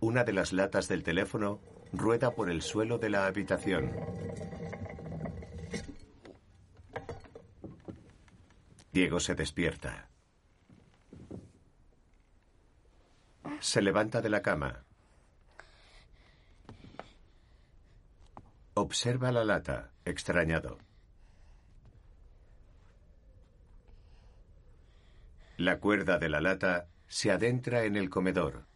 [0.00, 1.62] una de las latas del teléfono
[1.94, 3.90] rueda por el suelo de la habitación.
[8.92, 10.10] Diego se despierta.
[13.60, 14.84] Se levanta de la cama.
[18.74, 20.76] Observa la lata, extrañado.
[25.56, 28.70] La cuerda de la lata se adentra en el comedor.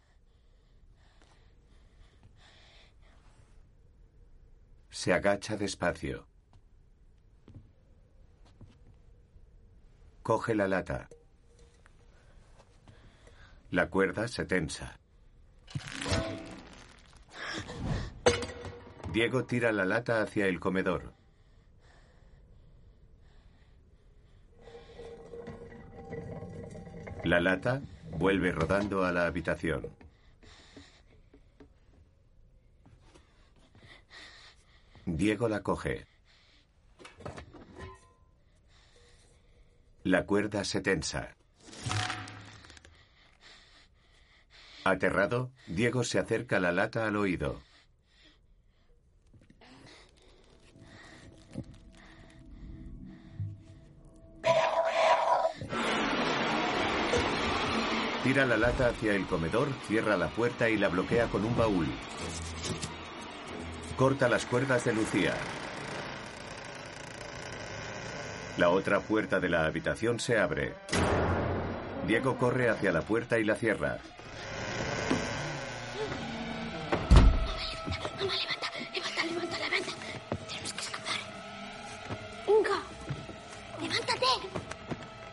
[4.97, 6.25] Se agacha despacio.
[10.23, 11.07] Coge la lata.
[13.69, 14.97] La cuerda se tensa.
[19.13, 21.13] Diego tira la lata hacia el comedor.
[27.23, 27.83] La lata
[28.17, 30.06] vuelve rodando a la habitación.
[35.07, 36.05] Diego la coge.
[40.03, 41.33] La cuerda se tensa.
[44.83, 47.61] Aterrado, Diego se acerca la lata al oído.
[58.23, 61.87] Tira la lata hacia el comedor, cierra la puerta y la bloquea con un baúl.
[63.97, 65.33] Corta las cuerdas de Lucía.
[68.57, 70.75] La otra puerta de la habitación se abre.
[72.05, 73.97] Diego corre hacia la puerta y la cierra.
[78.19, 79.91] Mamá, levanta, levanta, levanta, levanta.
[80.47, 81.15] Tenemos que escapar.
[82.47, 82.83] Inga,
[83.81, 84.25] levántate.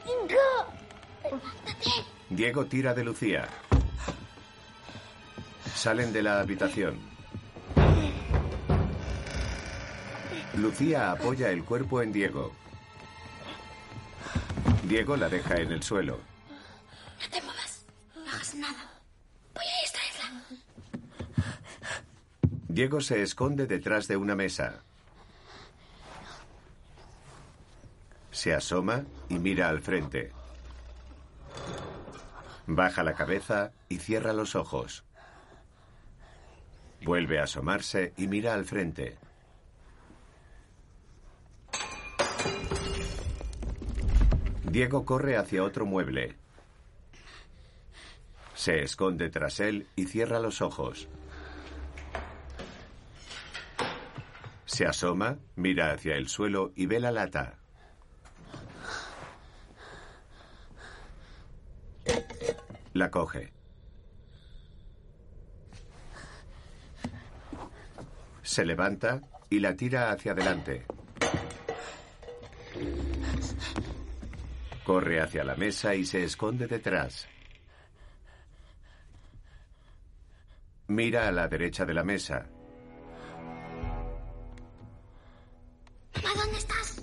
[0.07, 0.49] Inga,
[1.23, 1.91] levántate.
[2.31, 3.47] Diego tira de Lucía.
[5.75, 7.14] Salen de la habitación.
[10.57, 12.53] Lucía apoya el cuerpo en Diego.
[14.85, 16.21] Diego la deja en el suelo.
[17.21, 18.91] No te muevas, no hagas nada.
[19.55, 20.45] Voy a distraerla.
[22.69, 24.83] Diego se esconde detrás de una mesa.
[28.31, 30.33] Se asoma y mira al frente.
[32.67, 35.05] Baja la cabeza y cierra los ojos.
[37.03, 39.19] Vuelve a asomarse y mira al frente.
[44.75, 46.35] Diego corre hacia otro mueble.
[48.55, 51.07] Se esconde tras él y cierra los ojos.
[54.67, 57.57] Se asoma, mira hacia el suelo y ve la lata.
[62.95, 63.53] La coge.
[68.43, 70.85] Se levanta y la tira hacia adelante.
[74.85, 77.27] Corre hacia la mesa y se esconde detrás.
[80.89, 82.47] Mira a la derecha de la mesa.
[86.15, 87.03] Mamá, ¿dónde estás?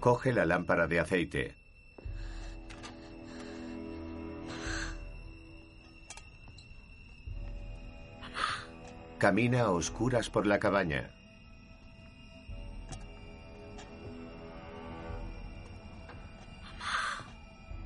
[0.00, 1.61] Coge la lámpara de aceite.
[9.22, 11.12] Camina a oscuras por la cabaña.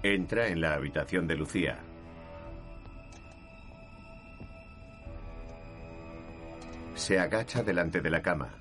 [0.02, 1.78] Entra en la habitación de Lucía.
[6.94, 8.54] Se agacha delante de la cama.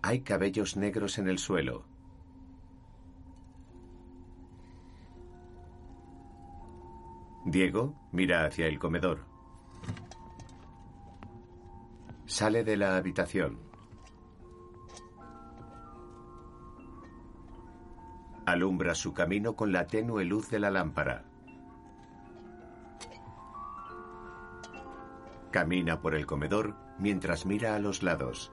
[0.00, 1.84] Hay cabellos negros en el suelo.
[7.44, 9.37] Diego mira hacia el comedor.
[12.38, 13.58] Sale de la habitación.
[18.46, 21.24] Alumbra su camino con la tenue luz de la lámpara.
[25.50, 28.52] Camina por el comedor mientras mira a los lados.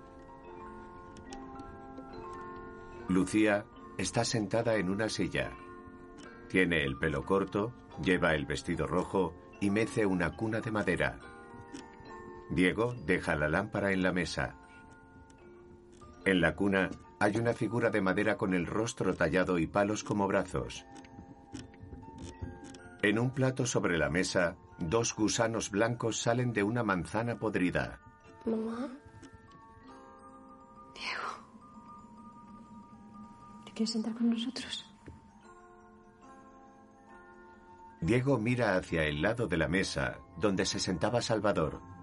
[3.07, 3.67] Lucía
[3.99, 5.51] está sentada en una silla.
[6.49, 7.71] Tiene el pelo corto,
[8.03, 11.34] lleva el vestido rojo y mece una cuna de madera.
[12.49, 14.55] Diego deja la lámpara en la mesa.
[16.25, 16.89] En la cuna
[17.19, 20.85] hay una figura de madera con el rostro tallado y palos como brazos.
[23.01, 27.99] En un plato sobre la mesa, dos gusanos blancos salen de una manzana podrida.
[28.45, 28.89] Mamá.
[30.95, 31.45] Diego.
[33.65, 34.85] ¿Te quieres sentar con nosotros?
[38.01, 41.94] Diego mira hacia el lado de la mesa donde se sentaba Salvador.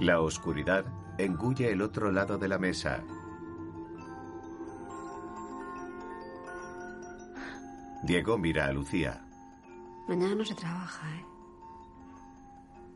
[0.00, 0.86] La oscuridad
[1.18, 3.04] engulle el otro lado de la mesa.
[8.02, 9.22] Diego mira a Lucía.
[10.08, 11.24] Mañana no se trabaja, ¿eh?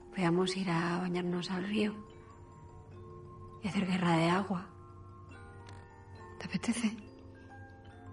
[0.08, 1.94] Podríamos ir a bañarnos al río
[3.62, 4.66] y hacer guerra de agua.
[6.38, 6.96] ¿Te apetece?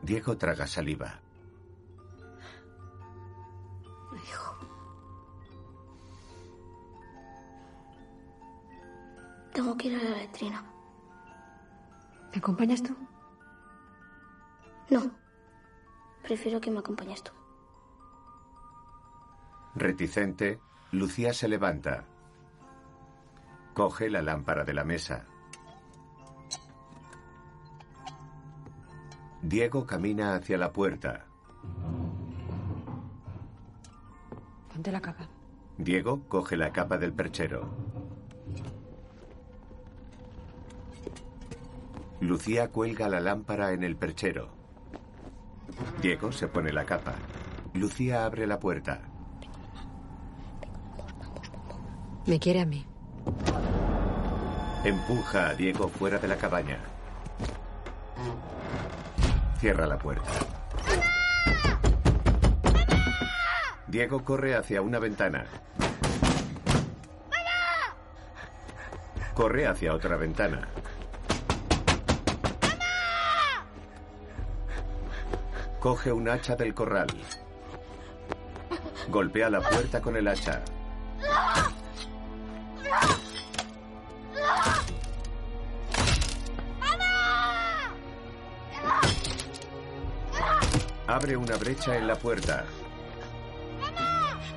[0.02, 1.22] Diego traga saliva.
[9.54, 10.64] Tengo que ir a la letrina.
[12.32, 12.96] ¿Me acompañas tú?
[14.90, 15.12] No.
[16.24, 17.32] Prefiero que me acompañes tú.
[19.76, 20.60] Reticente,
[20.92, 22.06] Lucía se levanta.
[23.74, 25.26] Coge la lámpara de la mesa.
[29.42, 31.26] Diego camina hacia la puerta.
[34.72, 35.28] Ponte la capa.
[35.78, 38.01] Diego coge la capa del perchero.
[42.22, 44.50] Lucía cuelga la lámpara en el perchero.
[46.04, 47.16] Diego se pone la capa.
[47.74, 49.02] Lucía abre la puerta.
[52.28, 52.86] Me quiere a mí.
[54.84, 56.78] Empuja a Diego fuera de la cabaña.
[59.60, 60.30] Cierra la puerta.
[63.88, 65.46] Diego corre hacia una ventana.
[69.34, 70.68] Corre hacia otra ventana.
[75.82, 77.08] Coge un hacha del corral.
[79.10, 80.62] Golpea la puerta con el hacha.
[91.08, 92.64] Abre una brecha en la puerta.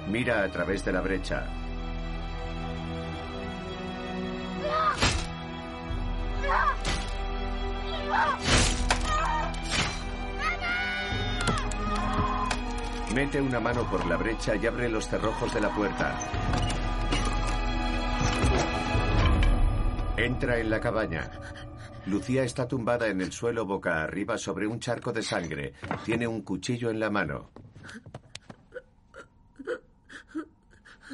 [0.06, 1.63] Mira a través de la brecha.
[13.14, 16.18] Mete una mano por la brecha y abre los cerrojos de la puerta.
[20.16, 21.30] Entra en la cabaña.
[22.06, 25.74] Lucía está tumbada en el suelo boca arriba sobre un charco de sangre.
[26.04, 27.50] Tiene un cuchillo en la mano.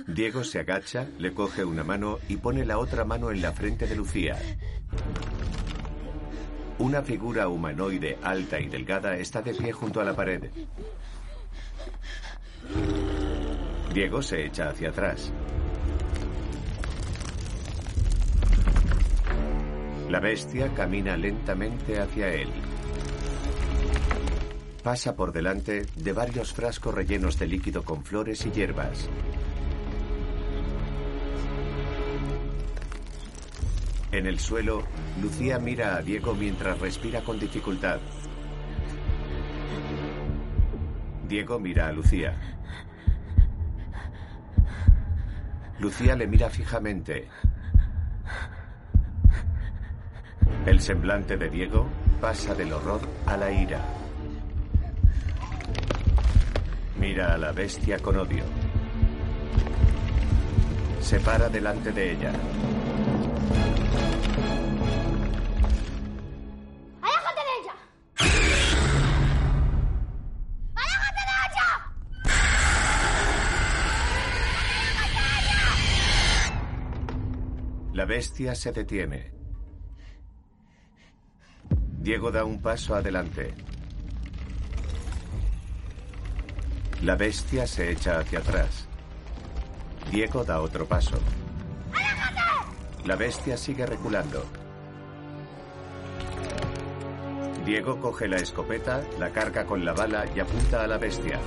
[0.06, 3.86] Diego se agacha, le coge una mano y pone la otra mano en la frente
[3.86, 4.38] de Lucía.
[6.78, 10.50] Una figura humanoide alta y delgada está de pie junto a la pared.
[13.92, 15.32] Diego se echa hacia atrás.
[20.08, 22.48] La bestia camina lentamente hacia él.
[24.84, 29.08] Pasa por delante de varios frascos rellenos de líquido con flores y hierbas.
[34.12, 34.82] En el suelo,
[35.20, 38.00] Lucía mira a Diego mientras respira con dificultad.
[41.28, 42.59] Diego mira a Lucía.
[45.80, 47.26] Lucía le mira fijamente.
[50.66, 51.88] El semblante de Diego
[52.20, 53.80] pasa del horror a la ira.
[56.98, 58.44] Mira a la bestia con odio.
[61.00, 62.32] Se para delante de ella.
[78.00, 79.30] La bestia se detiene.
[81.98, 83.52] Diego da un paso adelante.
[87.02, 88.88] La bestia se echa hacia atrás.
[90.10, 91.18] Diego da otro paso.
[93.04, 94.46] La bestia sigue reculando.
[97.66, 101.38] Diego coge la escopeta, la carga con la bala y apunta a la bestia.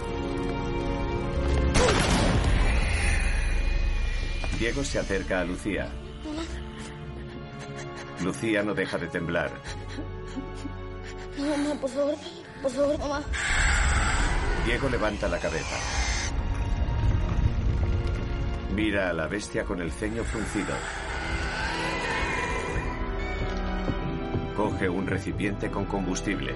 [4.59, 5.89] Diego se acerca a Lucía.
[8.23, 9.51] Lucía no deja de temblar.
[11.37, 12.15] Mamá, por favor,
[12.61, 13.21] por favor, mamá.
[14.65, 15.75] Diego levanta la cabeza.
[18.73, 20.73] Mira a la bestia con el ceño fruncido.
[24.55, 26.55] Coge un recipiente con combustible.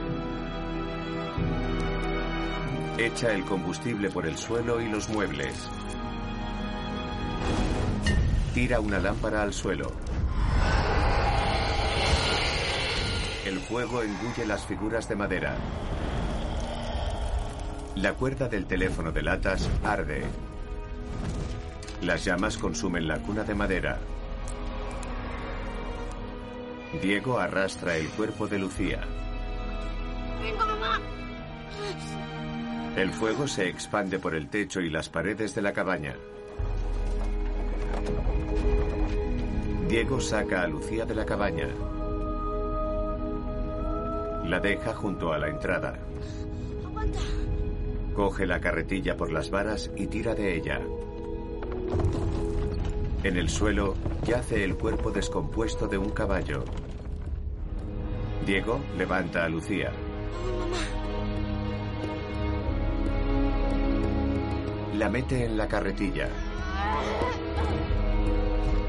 [2.98, 5.68] Echa el combustible por el suelo y los muebles.
[8.54, 9.92] Tira una lámpara al suelo.
[13.48, 15.56] El fuego engulle las figuras de madera.
[17.96, 20.26] La cuerda del teléfono de latas arde.
[22.02, 24.00] Las llamas consumen la cuna de madera.
[27.02, 29.00] Diego arrastra el cuerpo de Lucía.
[30.42, 31.00] Venga, mamá.
[32.98, 36.16] El fuego se expande por el techo y las paredes de la cabaña.
[39.88, 41.70] Diego saca a Lucía de la cabaña.
[44.48, 46.00] La deja junto a la entrada.
[48.16, 50.80] Coge la carretilla por las varas y tira de ella.
[53.24, 53.96] En el suelo
[54.26, 56.64] yace el cuerpo descompuesto de un caballo.
[58.46, 59.92] Diego levanta a Lucía.
[64.96, 66.30] La mete en la carretilla.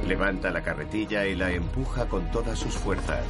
[0.06, 3.24] Levanta la carretilla y la empuja con todas sus fuerzas.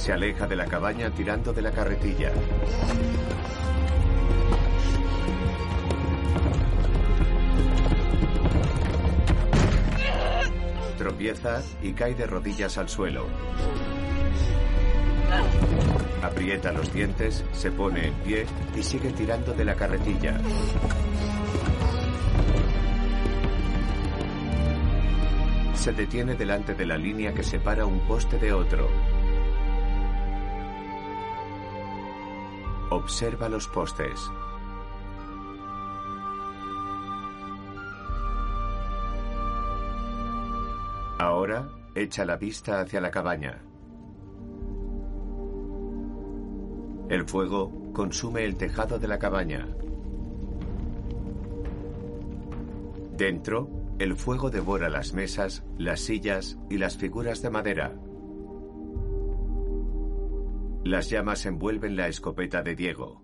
[0.00, 2.32] Se aleja de la cabaña tirando de la carretilla.
[10.96, 13.26] Tropieza y cae de rodillas al suelo.
[16.22, 20.40] Aprieta los dientes, se pone en pie y sigue tirando de la carretilla.
[25.74, 28.88] Se detiene delante de la línea que separa un poste de otro.
[33.00, 34.30] Observa los postes.
[41.18, 43.62] Ahora echa la vista hacia la cabaña.
[47.08, 49.66] El fuego consume el tejado de la cabaña.
[53.16, 57.94] Dentro, el fuego devora las mesas, las sillas y las figuras de madera.
[60.84, 63.22] Las llamas envuelven la escopeta de Diego.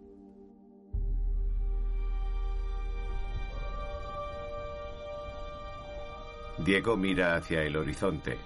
[6.58, 8.38] Diego mira hacia el horizonte.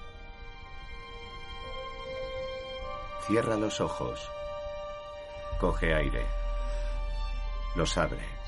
[3.27, 4.31] Cierra los ojos.
[5.59, 6.25] Coge aire.
[7.75, 8.40] Los abre.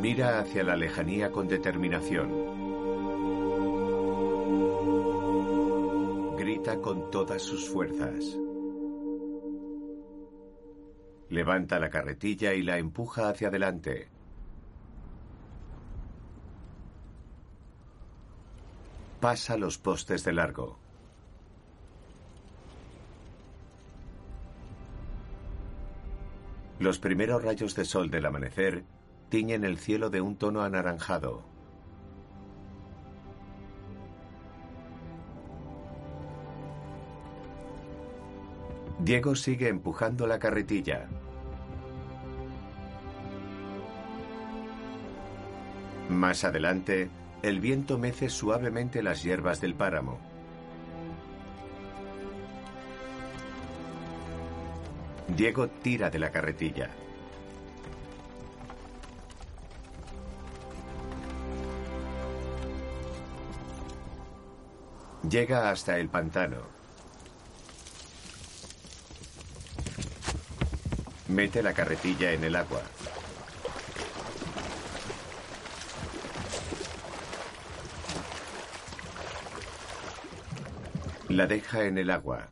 [0.00, 2.30] Mira hacia la lejanía con determinación.
[6.36, 8.38] Grita con todas sus fuerzas.
[11.30, 14.08] Levanta la carretilla y la empuja hacia adelante.
[19.20, 20.78] Pasa los postes de largo.
[26.78, 28.84] Los primeros rayos de sol del amanecer
[29.28, 31.42] tiñen el cielo de un tono anaranjado.
[39.00, 41.06] Diego sigue empujando la carretilla.
[46.08, 47.10] Más adelante,
[47.42, 50.18] el viento mece suavemente las hierbas del páramo.
[55.36, 56.90] Diego tira de la carretilla.
[65.28, 66.62] Llega hasta el pantano.
[71.28, 72.80] Mete la carretilla en el agua.
[81.28, 82.48] La deja en el agua.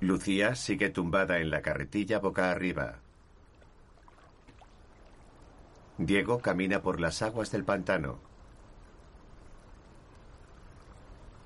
[0.00, 3.01] Lucía sigue tumbada en la carretilla boca arriba.
[5.98, 8.18] Diego camina por las aguas del pantano.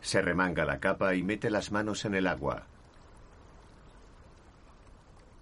[0.01, 2.67] Se remanga la capa y mete las manos en el agua.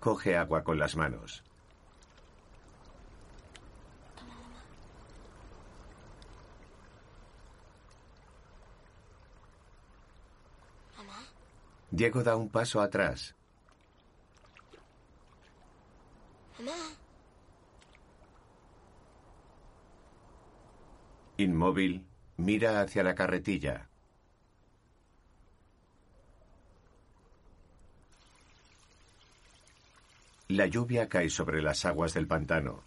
[0.01, 1.45] Coge agua con las manos.
[11.91, 13.37] Diego da un paso atrás.
[21.37, 22.07] Inmóvil,
[22.37, 23.89] mira hacia la carretilla.
[30.49, 32.85] La lluvia cae sobre las aguas del pantano.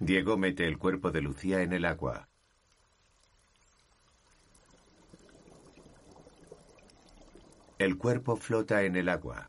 [0.00, 2.28] Diego mete el cuerpo de Lucía en el agua.
[7.78, 9.48] El cuerpo flota en el agua.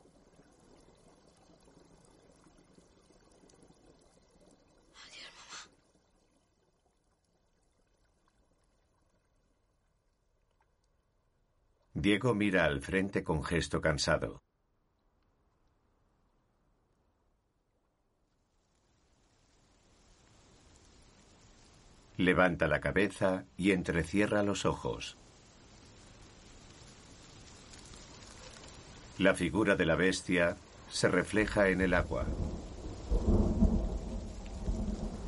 [12.02, 14.42] Diego mira al frente con gesto cansado.
[22.16, 25.18] Levanta la cabeza y entrecierra los ojos.
[29.18, 30.56] La figura de la bestia
[30.90, 32.26] se refleja en el agua.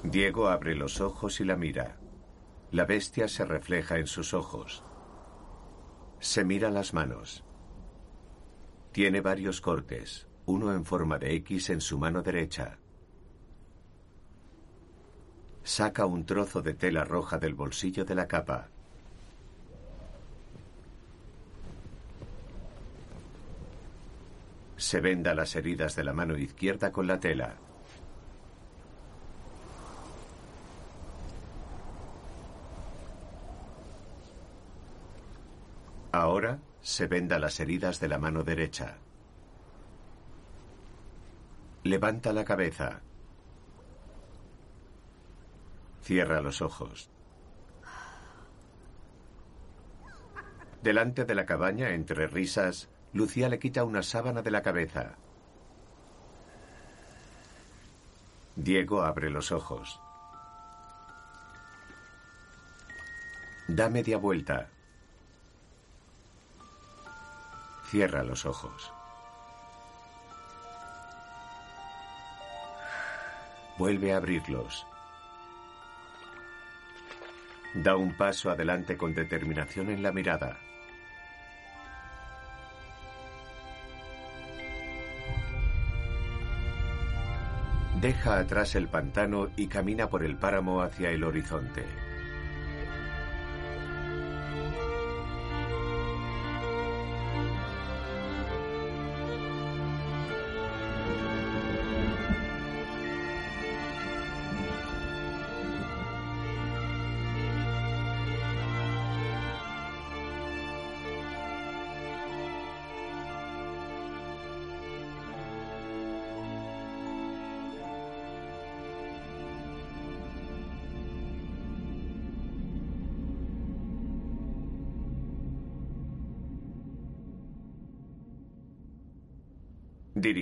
[0.03, 1.98] Diego abre los ojos y la mira.
[2.72, 4.85] La bestia se refleja en sus ojos.
[6.22, 7.43] Se mira las manos.
[8.91, 12.77] Tiene varios cortes, uno en forma de X en su mano derecha.
[15.64, 18.69] Saca un trozo de tela roja del bolsillo de la capa.
[24.77, 27.56] Se venda las heridas de la mano izquierda con la tela.
[36.11, 38.97] Ahora se venda las heridas de la mano derecha.
[41.83, 43.01] Levanta la cabeza.
[46.01, 47.09] Cierra los ojos.
[50.83, 55.15] Delante de la cabaña, entre risas, Lucía le quita una sábana de la cabeza.
[58.55, 60.01] Diego abre los ojos.
[63.67, 64.69] Da media vuelta.
[67.91, 68.93] Cierra los ojos.
[73.77, 74.88] Vuelve a abrirlos.
[77.73, 80.57] Da un paso adelante con determinación en la mirada.
[87.99, 92.10] Deja atrás el pantano y camina por el páramo hacia el horizonte.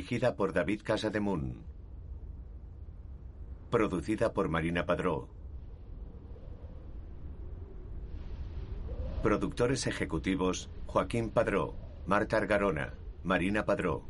[0.09, 1.63] Dirigida por David Casademun.
[3.69, 5.29] Producida por Marina Padró.
[9.21, 11.75] Productores ejecutivos Joaquín Padró,
[12.07, 14.09] Marta Argarona, Marina Padró.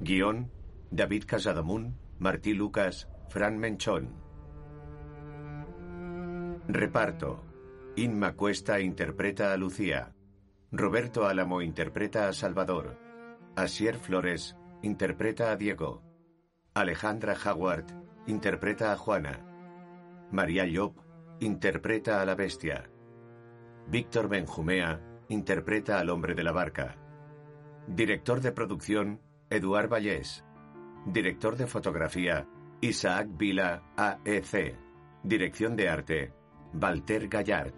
[0.00, 0.50] Guión
[0.90, 4.16] David Casademun, Martí Lucas, Fran Menchón.
[6.66, 7.44] Reparto.
[7.94, 10.12] Inma Cuesta interpreta a Lucía.
[10.72, 12.98] Roberto Álamo interpreta a Salvador.
[13.54, 16.02] Asier Flores interpreta a Diego.
[16.74, 17.86] Alejandra Howard
[18.26, 19.40] interpreta a Juana.
[20.30, 20.98] María Llop
[21.40, 22.88] interpreta a la bestia.
[23.88, 26.96] Víctor Benjumea interpreta al hombre de la barca.
[27.86, 30.44] Director de producción, Eduard Vallés.
[31.06, 32.46] Director de fotografía,
[32.80, 34.76] Isaac Vila AEC.
[35.22, 36.32] Dirección de arte,
[36.74, 37.74] Walter Gallard.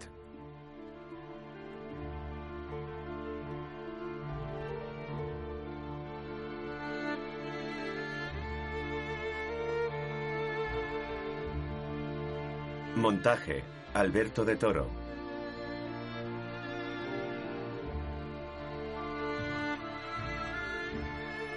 [13.01, 13.63] Montaje,
[13.95, 14.87] Alberto de Toro.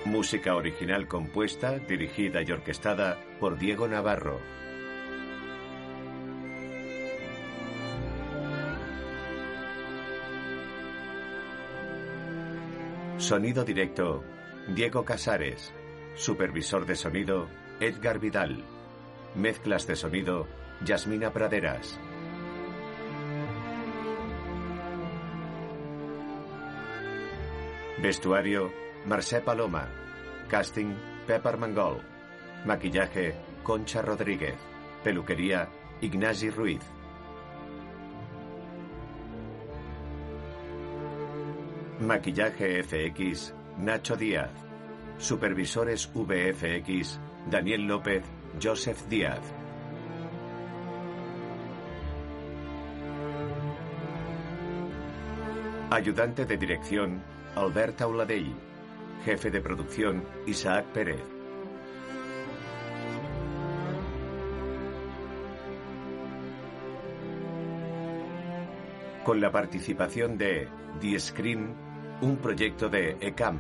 [0.07, 4.41] Música original compuesta, dirigida y orquestada por Diego Navarro.
[13.19, 14.25] Sonido directo,
[14.69, 15.75] Diego Casares.
[16.15, 17.49] Supervisor de sonido,
[17.81, 18.65] Edgar Vidal.
[19.35, 20.47] Mezclas de sonido,
[20.83, 21.99] Yasmina Praderas.
[27.99, 28.71] Vestuario,
[29.07, 29.89] Marcé Paloma.
[30.49, 30.95] Casting,
[31.27, 32.03] Pepper Mangol.
[32.67, 34.57] Maquillaje, Concha Rodríguez.
[35.03, 35.69] Peluquería,
[36.01, 36.83] Ignasi Ruiz.
[42.01, 44.51] Maquillaje FX, Nacho Díaz.
[45.17, 47.19] Supervisores VFX,
[47.51, 48.25] Daniel López,
[48.61, 49.41] Joseph Díaz.
[55.95, 57.23] Ayudante de dirección,
[57.55, 58.53] Alberta Auladell.
[59.25, 61.23] Jefe de producción, Isaac Pérez.
[69.23, 70.69] con la participación de
[71.01, 71.75] The Screen,
[72.23, 73.59] un proyecto de ECAM.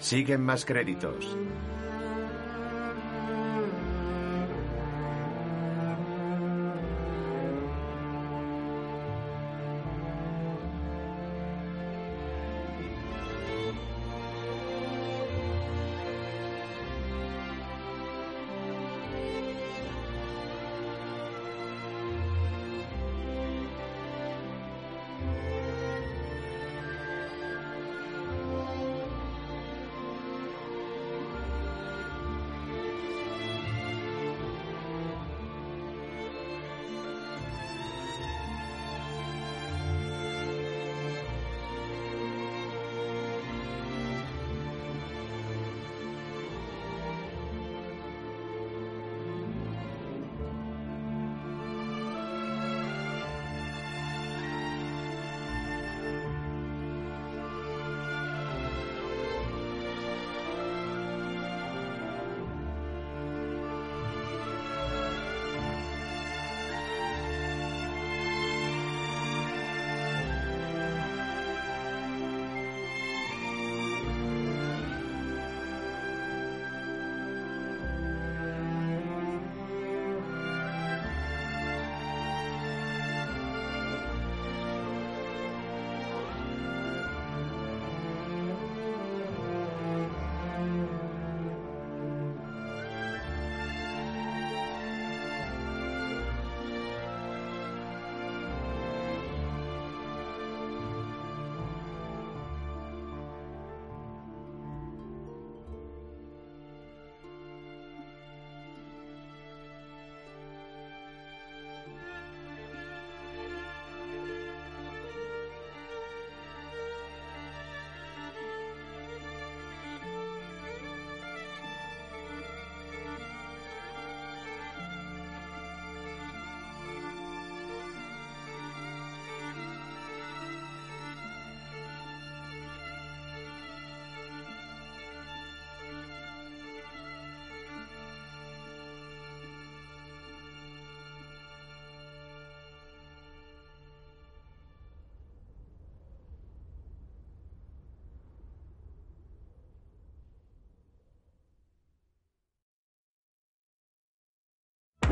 [0.00, 1.38] Siguen más créditos.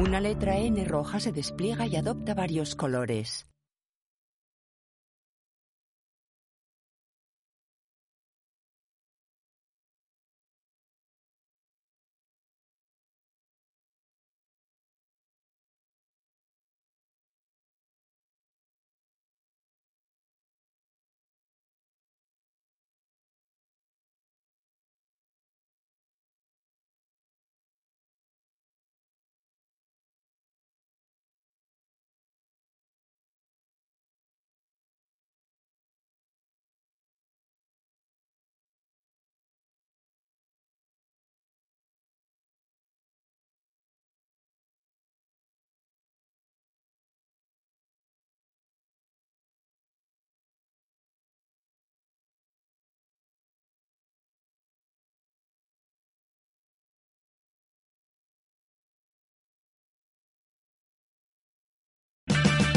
[0.00, 3.49] Una letra N roja se despliega y adopta varios colores.